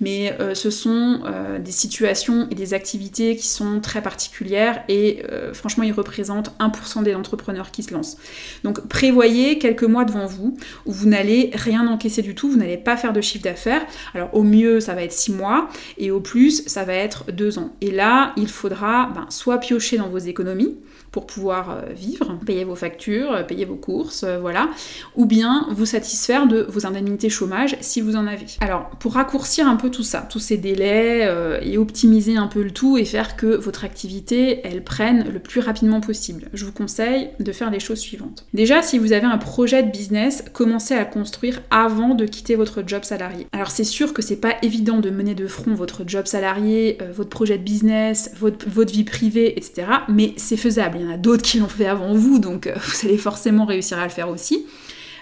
Mais 0.00 0.34
euh, 0.40 0.54
ce 0.54 0.70
sont 0.70 1.20
euh, 1.26 1.58
des 1.58 1.70
situations 1.70 2.48
et 2.50 2.54
des 2.54 2.72
activités 2.72 3.36
qui 3.36 3.46
sont 3.46 3.80
très 3.80 4.00
particulières 4.00 4.82
et 4.88 5.22
franchement, 5.52 5.84
ils 5.84 5.92
représentent 5.92 6.54
1% 6.58 7.02
des 7.02 7.14
entrepreneurs 7.14 7.70
qui 7.70 7.82
se 7.82 7.92
lancent. 7.92 8.16
Donc 8.64 8.86
prévoyez 8.88 9.58
quelques 9.58 9.84
mois 9.84 10.04
devant 10.04 10.26
vous 10.26 10.56
où 10.86 10.92
vous 10.92 11.08
n'allez 11.08 11.50
rien 11.54 11.86
encaisser 11.86 12.22
du 12.22 12.34
tout, 12.34 12.50
vous 12.50 12.56
n'allez 12.56 12.76
pas 12.76 12.96
faire 12.96 13.12
de 13.12 13.20
chiffre 13.20 13.44
d'affaires. 13.44 13.82
Alors 14.14 14.34
au 14.34 14.42
mieux, 14.42 14.80
ça 14.80 14.94
va 14.94 15.02
être 15.02 15.12
6 15.12 15.32
mois 15.32 15.68
et 15.98 16.10
au 16.10 16.20
plus, 16.20 16.62
ça 16.66 16.84
va 16.84 16.94
être 16.94 17.30
2 17.32 17.58
ans. 17.58 17.70
Et 17.80 17.90
là, 17.90 18.32
il 18.36 18.48
faudra 18.48 19.10
ben, 19.14 19.26
soit 19.28 19.58
piocher 19.58 19.98
dans 19.98 20.08
vos 20.08 20.18
économies, 20.18 20.76
pour 21.10 21.26
pouvoir 21.26 21.70
euh, 21.70 21.92
vivre, 21.92 22.38
payer 22.44 22.64
vos 22.64 22.74
factures, 22.74 23.32
euh, 23.32 23.42
payer 23.42 23.64
vos 23.64 23.76
courses, 23.76 24.24
euh, 24.24 24.38
voilà, 24.38 24.68
ou 25.16 25.26
bien 25.26 25.66
vous 25.70 25.86
satisfaire 25.86 26.46
de 26.46 26.66
vos 26.68 26.86
indemnités 26.86 27.30
chômage 27.30 27.76
si 27.80 28.00
vous 28.00 28.16
en 28.16 28.26
avez. 28.26 28.46
Alors, 28.60 28.90
pour 29.00 29.14
raccourcir 29.14 29.66
un 29.66 29.76
peu 29.76 29.90
tout 29.90 30.02
ça, 30.02 30.26
tous 30.28 30.38
ces 30.38 30.56
délais 30.56 31.28
et 31.62 31.78
optimiser 31.78 32.36
un 32.36 32.46
peu 32.46 32.62
le 32.62 32.70
tout 32.70 32.98
et 32.98 33.04
faire 33.04 33.36
que 33.36 33.46
votre 33.46 33.84
activité, 33.84 34.60
elle 34.64 34.82
prenne 34.82 35.28
le 35.30 35.38
plus 35.38 35.60
rapidement 35.60 36.00
possible, 36.00 36.48
je 36.52 36.64
vous 36.64 36.72
conseille 36.72 37.30
de 37.40 37.52
faire 37.52 37.70
les 37.70 37.80
choses 37.80 37.98
suivantes. 37.98 38.46
Déjà, 38.54 38.82
si 38.82 38.98
vous 38.98 39.12
avez 39.12 39.26
un 39.26 39.38
projet 39.38 39.82
de 39.82 39.90
business, 39.90 40.44
commencez 40.52 40.94
à 40.94 41.04
construire 41.04 41.62
avant 41.70 42.14
de 42.14 42.26
quitter 42.26 42.54
votre 42.54 42.82
job 42.86 43.04
salarié. 43.04 43.46
Alors, 43.52 43.70
c'est 43.70 43.84
sûr 43.84 44.12
que 44.12 44.22
c'est 44.22 44.36
pas 44.36 44.56
évident 44.62 44.98
de 44.98 45.10
mener 45.10 45.34
de 45.34 45.46
front 45.46 45.74
votre 45.74 46.02
job 46.06 46.26
salarié, 46.26 46.98
votre 47.14 47.30
projet 47.30 47.58
de 47.58 47.64
business, 47.64 48.32
votre 48.38 48.92
vie 48.92 49.04
privée, 49.04 49.56
etc., 49.56 49.86
mais 50.08 50.34
c'est 50.36 50.56
faisable 50.56 50.97
il 50.98 51.04
y 51.04 51.08
en 51.08 51.12
a 51.12 51.16
d'autres 51.16 51.42
qui 51.42 51.58
l'ont 51.58 51.68
fait 51.68 51.86
avant 51.86 52.14
vous, 52.14 52.38
donc 52.38 52.66
euh, 52.66 52.74
vous 52.76 53.06
allez 53.06 53.18
forcément 53.18 53.64
réussir 53.64 53.98
à 53.98 54.04
le 54.04 54.10
faire 54.10 54.28
aussi. 54.28 54.66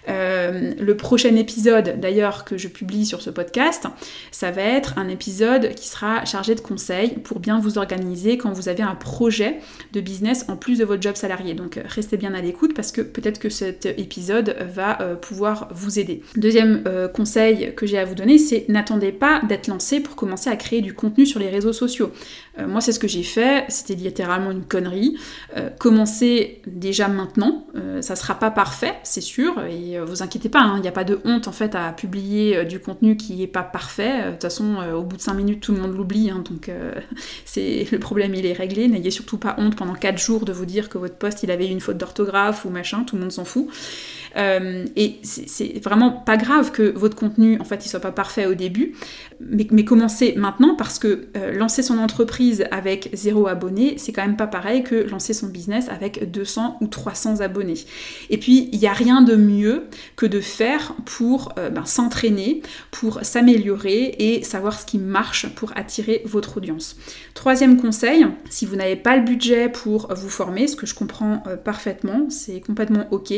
Euh, 0.08 0.72
le 0.78 0.96
prochain 0.96 1.34
épisode, 1.36 1.98
d'ailleurs, 2.00 2.44
que 2.44 2.56
je 2.56 2.68
publie 2.68 3.06
sur 3.06 3.22
ce 3.22 3.30
podcast, 3.30 3.86
ça 4.30 4.50
va 4.50 4.62
être 4.62 4.98
un 4.98 5.08
épisode 5.08 5.74
qui 5.74 5.88
sera 5.88 6.24
chargé 6.24 6.54
de 6.54 6.60
conseils 6.60 7.14
pour 7.24 7.40
bien 7.40 7.58
vous 7.58 7.78
organiser 7.78 8.38
quand 8.38 8.52
vous 8.52 8.68
avez 8.68 8.82
un 8.82 8.94
projet 8.94 9.58
de 9.92 10.00
business 10.00 10.44
en 10.48 10.56
plus 10.56 10.78
de 10.78 10.84
votre 10.84 11.02
job 11.02 11.16
salarié. 11.16 11.54
Donc 11.54 11.80
restez 11.84 12.16
bien 12.16 12.34
à 12.34 12.40
l'écoute 12.40 12.74
parce 12.74 12.92
que 12.92 13.00
peut-être 13.00 13.38
que 13.38 13.48
cet 13.48 13.86
épisode 13.86 14.56
va 14.72 15.00
euh, 15.00 15.16
pouvoir 15.16 15.68
vous 15.72 15.98
aider. 15.98 16.22
Deuxième 16.36 16.84
euh, 16.86 17.08
conseil 17.08 17.74
que 17.74 17.86
j'ai 17.86 17.98
à 17.98 18.04
vous 18.04 18.14
donner, 18.14 18.38
c'est 18.38 18.66
n'attendez 18.68 19.12
pas 19.12 19.40
d'être 19.48 19.66
lancé 19.66 20.00
pour 20.00 20.16
commencer 20.16 20.50
à 20.50 20.56
créer 20.56 20.82
du 20.82 20.94
contenu 20.94 21.26
sur 21.26 21.40
les 21.40 21.50
réseaux 21.50 21.72
sociaux. 21.72 22.12
moi, 22.58 22.80
c'est 22.80 22.92
ce 22.92 22.98
que 22.98 23.08
j'ai 23.08 23.22
fait, 23.22 23.64
c'était 23.68 23.94
littéralement 23.94 24.50
une 24.50 24.64
connerie. 24.64 25.16
commencez 25.78 26.62
déjà 26.66 27.08
maintenant, 27.08 27.66
ça 28.00 28.16
sera 28.16 28.38
pas 28.38 28.50
parfait, 28.50 28.94
c'est 29.02 29.20
sûr, 29.20 29.54
euh, 29.96 30.04
vous 30.04 30.22
inquiétez 30.22 30.48
pas, 30.48 30.60
il 30.60 30.78
hein, 30.78 30.80
n'y 30.80 30.88
a 30.88 30.92
pas 30.92 31.04
de 31.04 31.20
honte 31.24 31.48
en 31.48 31.52
fait 31.52 31.74
à 31.74 31.92
publier 31.92 32.56
euh, 32.56 32.64
du 32.64 32.80
contenu 32.80 33.16
qui 33.16 33.36
n'est 33.36 33.46
pas 33.46 33.62
parfait. 33.62 34.22
Euh, 34.22 34.26
de 34.26 34.32
toute 34.32 34.42
façon, 34.42 34.76
au 34.94 35.02
bout 35.02 35.16
de 35.16 35.22
5 35.22 35.34
minutes, 35.34 35.60
tout 35.60 35.72
le 35.72 35.80
monde 35.80 35.96
l'oublie, 35.96 36.30
hein, 36.30 36.42
donc 36.48 36.70
c'est 37.44 37.86
le 37.90 37.98
problème 37.98 38.34
il 38.34 38.46
est 38.46 38.52
réglé. 38.52 38.88
N'ayez 38.88 39.10
surtout 39.10 39.38
pas 39.38 39.56
honte 39.58 39.76
pendant 39.76 39.94
4 39.94 40.18
jours 40.18 40.44
de 40.44 40.52
vous 40.52 40.66
dire 40.66 40.88
que 40.88 40.98
votre 40.98 41.16
poste 41.16 41.42
il 41.42 41.50
avait 41.50 41.66
une 41.66 41.80
faute 41.80 41.98
d'orthographe 41.98 42.64
ou 42.64 42.70
machin, 42.70 43.04
tout 43.04 43.16
le 43.16 43.22
monde 43.22 43.32
s'en 43.32 43.44
fout. 43.44 43.68
Et 44.36 45.18
c'est 45.22 45.82
vraiment 45.82 46.10
pas 46.10 46.36
grave 46.36 46.70
que 46.70 46.92
votre 46.96 47.16
contenu 47.16 47.58
en 47.60 47.64
fait 47.64 47.86
il 47.86 47.88
soit 47.88 48.00
pas 48.00 48.12
parfait 48.12 48.46
au 48.46 48.54
début, 48.54 48.94
mais, 49.40 49.84
commencez 49.84 50.34
maintenant 50.36 50.74
parce 50.76 50.98
que 50.98 51.26
lancer 51.54 51.82
son 51.82 51.98
entreprise 51.98 52.64
avec 52.70 53.10
zéro 53.12 53.46
abonné, 53.46 53.94
c'est 53.98 54.12
quand 54.12 54.22
même 54.22 54.36
pas 54.36 54.46
pareil 54.46 54.82
que 54.82 54.94
lancer 54.94 55.32
son 55.32 55.48
business 55.48 55.88
avec 55.88 56.30
200 56.30 56.78
ou 56.80 56.86
300 56.86 57.40
abonnés. 57.40 57.74
Et 58.30 58.38
puis 58.38 58.68
il 58.72 58.78
n'y 58.78 58.86
a 58.86 58.92
rien 58.92 59.22
de 59.22 59.36
mieux 59.36 59.84
que 60.16 60.26
de 60.26 60.40
faire 60.40 60.94
pour 61.04 61.52
euh, 61.58 61.70
ben, 61.70 61.84
s'entraîner, 61.84 62.62
pour 62.90 63.20
s'améliorer 63.22 64.14
et 64.18 64.42
savoir 64.42 64.78
ce 64.78 64.86
qui 64.86 64.98
marche 64.98 65.48
pour 65.54 65.72
attirer 65.76 66.22
votre 66.24 66.58
audience. 66.58 66.96
Troisième 67.34 67.80
conseil, 67.80 68.26
si 68.50 68.66
vous 68.66 68.76
n'avez 68.76 68.96
pas 68.96 69.16
le 69.16 69.22
budget 69.22 69.68
pour 69.68 70.12
vous 70.14 70.28
former, 70.28 70.66
ce 70.66 70.76
que 70.76 70.86
je 70.86 70.94
comprends 70.94 71.42
euh, 71.46 71.56
parfaitement, 71.56 72.26
c'est 72.28 72.60
complètement 72.60 73.06
ok, 73.10 73.32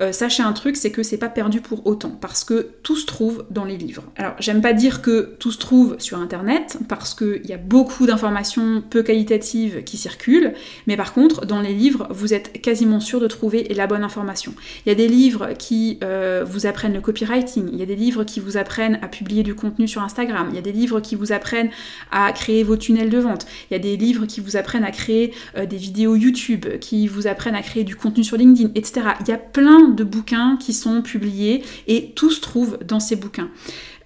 euh, 0.00 0.12
un 0.42 0.52
truc, 0.52 0.76
c'est 0.76 0.90
que 0.90 1.02
c'est 1.02 1.18
pas 1.18 1.28
perdu 1.28 1.60
pour 1.60 1.86
autant, 1.86 2.10
parce 2.10 2.44
que 2.44 2.68
tout 2.82 2.96
se 2.96 3.06
trouve 3.06 3.44
dans 3.50 3.64
les 3.64 3.76
livres. 3.76 4.04
Alors 4.16 4.34
j'aime 4.38 4.60
pas 4.60 4.72
dire 4.72 5.02
que 5.02 5.36
tout 5.38 5.52
se 5.52 5.58
trouve 5.58 5.96
sur 5.98 6.18
internet, 6.18 6.78
parce 6.88 7.14
qu'il 7.14 7.46
y 7.46 7.52
a 7.52 7.58
beaucoup 7.58 8.06
d'informations 8.06 8.82
peu 8.88 9.02
qualitatives 9.02 9.84
qui 9.84 9.96
circulent, 9.96 10.54
mais 10.86 10.96
par 10.96 11.12
contre, 11.12 11.46
dans 11.46 11.60
les 11.60 11.72
livres, 11.72 12.06
vous 12.10 12.34
êtes 12.34 12.60
quasiment 12.60 13.00
sûr 13.00 13.20
de 13.20 13.26
trouver 13.26 13.64
la 13.74 13.86
bonne 13.86 14.04
information. 14.04 14.54
Il 14.84 14.88
y 14.88 14.92
a 14.92 14.94
des 14.94 15.08
livres 15.08 15.50
qui 15.58 15.98
euh, 16.02 16.44
vous 16.46 16.66
apprennent 16.66 16.94
le 16.94 17.00
copywriting, 17.00 17.68
il 17.72 17.78
y 17.78 17.82
a 17.82 17.86
des 17.86 17.96
livres 17.96 18.24
qui 18.24 18.40
vous 18.40 18.56
apprennent 18.56 18.98
à 19.02 19.08
publier 19.08 19.42
du 19.42 19.54
contenu 19.54 19.88
sur 19.88 20.02
Instagram, 20.02 20.48
il 20.50 20.56
y 20.56 20.58
a 20.58 20.62
des 20.62 20.72
livres 20.72 21.00
qui 21.00 21.14
vous 21.14 21.32
apprennent 21.32 21.70
à 22.10 22.32
créer 22.32 22.64
vos 22.64 22.76
tunnels 22.76 23.10
de 23.10 23.18
vente, 23.18 23.46
il 23.70 23.74
y 23.74 23.76
a 23.76 23.80
des 23.80 23.96
livres 23.96 24.26
qui 24.26 24.40
vous 24.40 24.56
apprennent 24.56 24.84
à 24.84 24.90
créer 24.90 25.32
euh, 25.56 25.66
des 25.66 25.76
vidéos 25.76 26.16
YouTube, 26.16 26.66
qui 26.80 27.06
vous 27.06 27.26
apprennent 27.26 27.54
à 27.54 27.62
créer 27.62 27.84
du 27.84 27.96
contenu 27.96 28.24
sur 28.24 28.36
LinkedIn, 28.36 28.70
etc. 28.74 29.08
Il 29.20 29.28
y 29.28 29.32
a 29.32 29.38
plein 29.38 29.88
de 29.88 30.04
bouquins 30.04 30.23
qui 30.58 30.72
sont 30.72 31.02
publiés 31.02 31.62
et 31.86 32.10
tout 32.10 32.30
se 32.30 32.40
trouve 32.40 32.78
dans 32.84 33.00
ces 33.00 33.16
bouquins. 33.16 33.50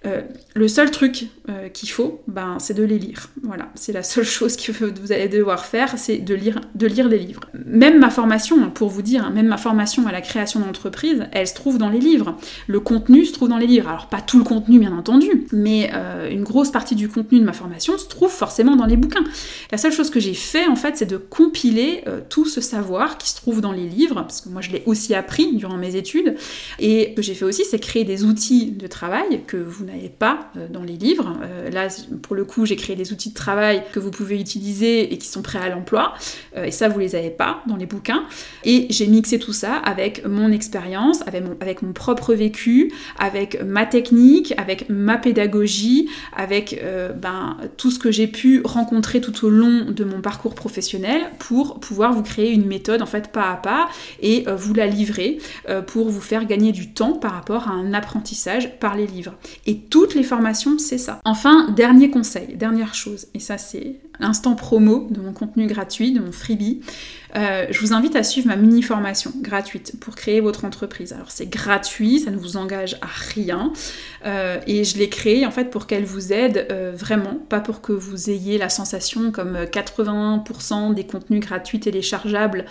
Euh, 0.05 0.21
le 0.55 0.67
seul 0.69 0.91
truc 0.91 1.27
euh, 1.49 1.67
qu'il 1.67 1.89
faut, 1.89 2.21
ben, 2.27 2.57
c'est 2.59 2.73
de 2.73 2.83
les 2.83 2.97
lire. 2.97 3.29
Voilà, 3.43 3.69
c'est 3.75 3.91
la 3.91 4.03
seule 4.03 4.23
chose 4.39 4.55
que 4.55 4.71
vous 4.71 5.11
allez 5.11 5.27
devoir 5.27 5.65
faire, 5.65 5.97
c'est 5.97 6.17
de 6.17 6.33
lire, 6.33 6.61
de 6.75 6.87
lire 6.87 7.09
des 7.09 7.19
livres. 7.19 7.41
Même 7.65 7.99
ma 7.99 8.09
formation, 8.09 8.69
pour 8.69 8.89
vous 8.89 9.01
dire, 9.01 9.25
hein, 9.25 9.31
même 9.31 9.47
ma 9.47 9.57
formation 9.57 10.07
à 10.07 10.11
la 10.11 10.21
création 10.21 10.61
d'entreprise, 10.61 11.25
elle 11.33 11.47
se 11.47 11.53
trouve 11.53 11.77
dans 11.77 11.89
les 11.89 11.99
livres. 11.99 12.37
Le 12.67 12.79
contenu 12.79 13.25
se 13.25 13.33
trouve 13.33 13.49
dans 13.49 13.57
les 13.57 13.67
livres. 13.67 13.89
Alors 13.89 14.07
pas 14.07 14.21
tout 14.21 14.37
le 14.37 14.43
contenu, 14.43 14.79
bien 14.79 14.93
entendu, 14.93 15.47
mais 15.51 15.91
euh, 15.93 16.29
une 16.29 16.43
grosse 16.43 16.71
partie 16.71 16.95
du 16.95 17.09
contenu 17.09 17.39
de 17.39 17.45
ma 17.45 17.53
formation 17.53 17.97
se 17.97 18.07
trouve 18.07 18.31
forcément 18.31 18.75
dans 18.75 18.85
les 18.85 18.97
bouquins. 18.97 19.23
La 19.71 19.77
seule 19.77 19.91
chose 19.91 20.09
que 20.09 20.19
j'ai 20.19 20.33
fait, 20.33 20.67
en 20.67 20.75
fait, 20.75 20.95
c'est 20.95 21.05
de 21.05 21.17
compiler 21.17 22.03
tout 22.29 22.45
ce 22.45 22.61
savoir 22.61 23.17
qui 23.17 23.29
se 23.29 23.35
trouve 23.35 23.61
dans 23.61 23.71
les 23.71 23.87
livres, 23.87 24.15
parce 24.15 24.41
que 24.41 24.49
moi 24.49 24.61
je 24.61 24.71
l'ai 24.71 24.83
aussi 24.85 25.13
appris 25.13 25.55
durant 25.55 25.77
mes 25.77 25.95
études, 25.95 26.35
et 26.79 27.09
ce 27.11 27.15
que 27.15 27.21
j'ai 27.21 27.33
fait 27.33 27.45
aussi, 27.45 27.63
c'est 27.65 27.79
créer 27.79 28.03
des 28.03 28.23
outils 28.23 28.71
de 28.71 28.87
travail 28.87 29.41
que 29.47 29.57
vous 29.57 29.88
n'avez 29.89 30.09
pas 30.09 30.51
euh, 30.55 30.67
dans 30.69 30.83
les 30.83 30.97
livres. 30.97 31.37
Euh, 31.43 31.69
là, 31.69 31.87
pour 32.21 32.35
le 32.35 32.45
coup, 32.45 32.65
j'ai 32.65 32.75
créé 32.75 32.95
des 32.95 33.11
outils 33.11 33.29
de 33.29 33.33
travail 33.33 33.83
que 33.91 33.99
vous 33.99 34.11
pouvez 34.11 34.39
utiliser 34.39 35.13
et 35.13 35.17
qui 35.17 35.27
sont 35.27 35.41
prêts 35.41 35.59
à 35.59 35.69
l'emploi. 35.69 36.13
Euh, 36.55 36.65
et 36.65 36.71
ça, 36.71 36.89
vous 36.89 36.99
les 36.99 37.15
avez 37.15 37.29
pas 37.29 37.61
dans 37.67 37.75
les 37.75 37.85
bouquins. 37.85 38.23
Et 38.63 38.87
j'ai 38.89 39.07
mixé 39.07 39.39
tout 39.39 39.53
ça 39.53 39.75
avec 39.75 40.25
mon 40.25 40.51
expérience, 40.51 41.23
avec 41.27 41.81
mon, 41.81 41.93
propre 41.93 42.33
vécu, 42.33 42.91
avec 43.17 43.61
ma 43.63 43.85
technique, 43.85 44.53
avec 44.57 44.89
ma 44.89 45.17
pédagogie, 45.17 46.09
avec 46.35 46.81
ben, 47.21 47.57
tout 47.77 47.91
ce 47.91 47.99
que 47.99 48.11
j'ai 48.11 48.27
pu 48.27 48.61
rencontrer 48.63 49.21
tout 49.21 49.45
au 49.45 49.49
long 49.49 49.91
de 49.91 50.03
mon 50.03 50.21
parcours 50.21 50.55
professionnel 50.55 51.21
pour 51.39 51.79
pouvoir 51.79 52.13
vous 52.13 52.21
créer 52.21 52.51
une 52.51 52.65
méthode 52.65 53.01
en 53.01 53.05
fait 53.05 53.31
pas 53.31 53.51
à 53.51 53.55
pas 53.55 53.89
et 54.21 54.45
vous 54.55 54.73
la 54.73 54.87
livrer 54.87 55.39
pour 55.87 56.09
vous 56.09 56.21
faire 56.21 56.45
gagner 56.45 56.71
du 56.71 56.91
temps 56.91 57.13
par 57.13 57.31
rapport 57.31 57.67
à 57.67 57.71
un 57.71 57.93
apprentissage 57.93 58.77
par 58.79 58.95
les 58.95 59.07
livres. 59.07 59.33
Et 59.65 59.78
toutes 59.89 60.15
les 60.15 60.23
formations, 60.23 60.77
c'est 60.77 60.97
ça. 60.97 61.19
Enfin, 61.25 61.69
dernier 61.71 62.09
conseil, 62.09 62.55
dernière 62.55 62.93
chose, 62.93 63.27
et 63.33 63.39
ça 63.39 63.57
c'est 63.57 63.99
l'instant 64.19 64.55
promo 64.55 65.07
de 65.09 65.21
mon 65.21 65.33
contenu 65.33 65.67
gratuit, 65.67 66.11
de 66.11 66.19
mon 66.19 66.31
freebie. 66.31 66.81
Euh, 67.35 67.67
je 67.69 67.79
vous 67.79 67.93
invite 67.93 68.15
à 68.15 68.23
suivre 68.23 68.47
ma 68.47 68.55
mini 68.55 68.81
formation 68.81 69.31
gratuite 69.41 69.93
pour 69.99 70.15
créer 70.15 70.39
votre 70.39 70.65
entreprise. 70.65 71.13
Alors 71.13 71.31
c'est 71.31 71.47
gratuit, 71.47 72.19
ça 72.19 72.31
ne 72.31 72.37
vous 72.37 72.57
engage 72.57 72.95
à 73.01 73.07
rien 73.33 73.71
euh, 74.25 74.59
et 74.67 74.83
je 74.83 74.97
l'ai 74.97 75.09
créée 75.09 75.45
en 75.45 75.51
fait 75.51 75.69
pour 75.69 75.85
qu'elle 75.87 76.05
vous 76.05 76.33
aide 76.33 76.67
euh, 76.71 76.91
vraiment, 76.95 77.35
pas 77.49 77.59
pour 77.59 77.81
que 77.81 77.91
vous 77.91 78.29
ayez 78.29 78.57
la 78.57 78.69
sensation 78.69 79.31
comme 79.31 79.57
80% 79.57 80.93
des 80.93 81.05
contenus 81.05 81.41
gratuits 81.41 81.79
téléchargeables 81.79 82.65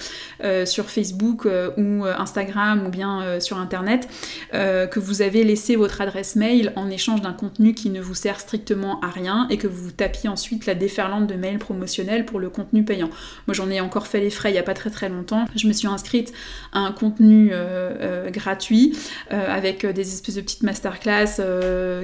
sur 0.65 0.91
Facebook 0.91 1.47
ou 1.77 2.05
Instagram 2.05 2.87
ou 2.87 2.91
bien 2.91 3.41
sur 3.41 3.59
internet 3.59 4.09
que 4.53 4.99
vous 4.99 5.23
avez 5.23 5.45
laissé 5.45 5.77
votre 5.77 6.01
adresse 6.01 6.37
mail 6.37 6.73
en 6.77 6.91
échange 6.91 7.23
d'un 7.23 7.33
contenu 7.33 7.75
qui 7.75 7.91
ne 7.91 8.01
vous 8.01 8.15
sert 8.15 8.41
strictement 8.41 9.01
à 9.01 9.09
rien 9.09 9.47
et 9.51 9.57
que 9.57 9.67
vous 9.67 9.91
tapiez 9.91 10.29
ensuite 10.29 10.67
la 10.67 10.75
déferlante 10.75 11.27
de 11.27 11.35
mails 11.35 11.59
promotionnels 11.59 12.25
pour 12.25 12.41
le 12.41 12.51
contenu 12.51 12.85
payant. 12.85 13.11
Moi 13.47 13.55
j'en 13.55 13.71
ai 13.71 13.81
encore 13.81 14.07
fait 14.07 14.21
les 14.21 14.31
frais 14.31 14.48
il 14.49 14.53
n'y 14.53 14.59
a 14.59 14.63
pas 14.63 14.75
très 14.75 14.91
très 14.91 15.09
longtemps. 15.09 15.47
Je 15.55 15.67
me 15.67 15.73
suis 15.73 15.89
inscrite 15.89 16.33
à 16.73 16.81
un 16.81 16.93
contenu 16.93 17.51
euh, 17.53 17.91
euh, 18.01 18.31
gratuit 18.31 18.97
euh, 19.33 19.55
avec 19.55 19.87
des 19.87 20.13
espèces 20.13 20.37
de 20.37 20.41
petites 20.41 20.63
masterclass 20.63 21.41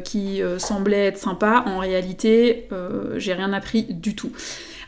qui 0.05 0.41
semblait 0.59 1.07
être 1.07 1.19
sympa, 1.19 1.65
en 1.67 1.79
réalité, 1.79 2.69
j'ai 3.17 3.35
rien 3.35 3.53
appris 3.53 3.85
du 3.85 4.15
tout. 4.15 4.33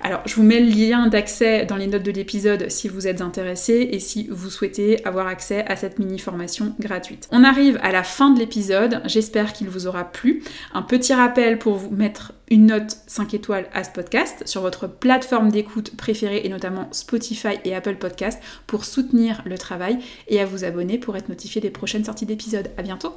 Alors, 0.00 0.22
je 0.26 0.35
vous 0.35 0.42
mets 0.42 0.61
le 0.61 0.70
lien 0.70 1.06
d'accès 1.06 1.64
dans 1.66 1.76
les 1.76 1.87
notes 1.87 2.02
de 2.02 2.11
l'épisode 2.11 2.70
si 2.70 2.88
vous 2.88 3.06
êtes 3.06 3.20
intéressé 3.20 3.88
et 3.92 3.98
si 3.98 4.28
vous 4.30 4.50
souhaitez 4.50 5.04
avoir 5.06 5.26
accès 5.26 5.64
à 5.66 5.76
cette 5.76 5.98
mini 5.98 6.18
formation 6.18 6.74
gratuite. 6.78 7.28
On 7.32 7.44
arrive 7.44 7.78
à 7.82 7.92
la 7.92 8.02
fin 8.02 8.30
de 8.30 8.38
l'épisode, 8.38 9.00
j'espère 9.04 9.52
qu'il 9.52 9.68
vous 9.68 9.87
aura 9.87 10.04
plu. 10.04 10.42
Un 10.74 10.82
petit 10.82 11.14
rappel 11.14 11.59
pour 11.59 11.74
vous 11.74 11.90
mettre 11.90 12.32
une 12.50 12.66
note 12.66 12.96
5 13.06 13.35
étoiles 13.35 13.66
à 13.72 13.82
ce 13.82 13.90
podcast 13.90 14.46
sur 14.46 14.61
votre 14.61 14.87
plateforme 14.87 15.50
d'écoute 15.50 15.96
préférée 15.96 16.42
et 16.44 16.48
notamment 16.48 16.88
Spotify 16.92 17.59
et 17.64 17.74
Apple 17.74 17.96
Podcast 17.96 18.40
pour 18.66 18.85
soutenir 18.85 19.42
le 19.44 19.59
travail 19.59 19.98
et 20.28 20.40
à 20.40 20.46
vous 20.46 20.64
abonner 20.64 20.98
pour 20.98 21.16
être 21.16 21.28
notifié 21.28 21.61
des 21.61 21.70
prochaines 21.70 22.04
sorties 22.04 22.26
d'épisodes. 22.26 22.70
À 22.76 22.82
bientôt 22.82 23.15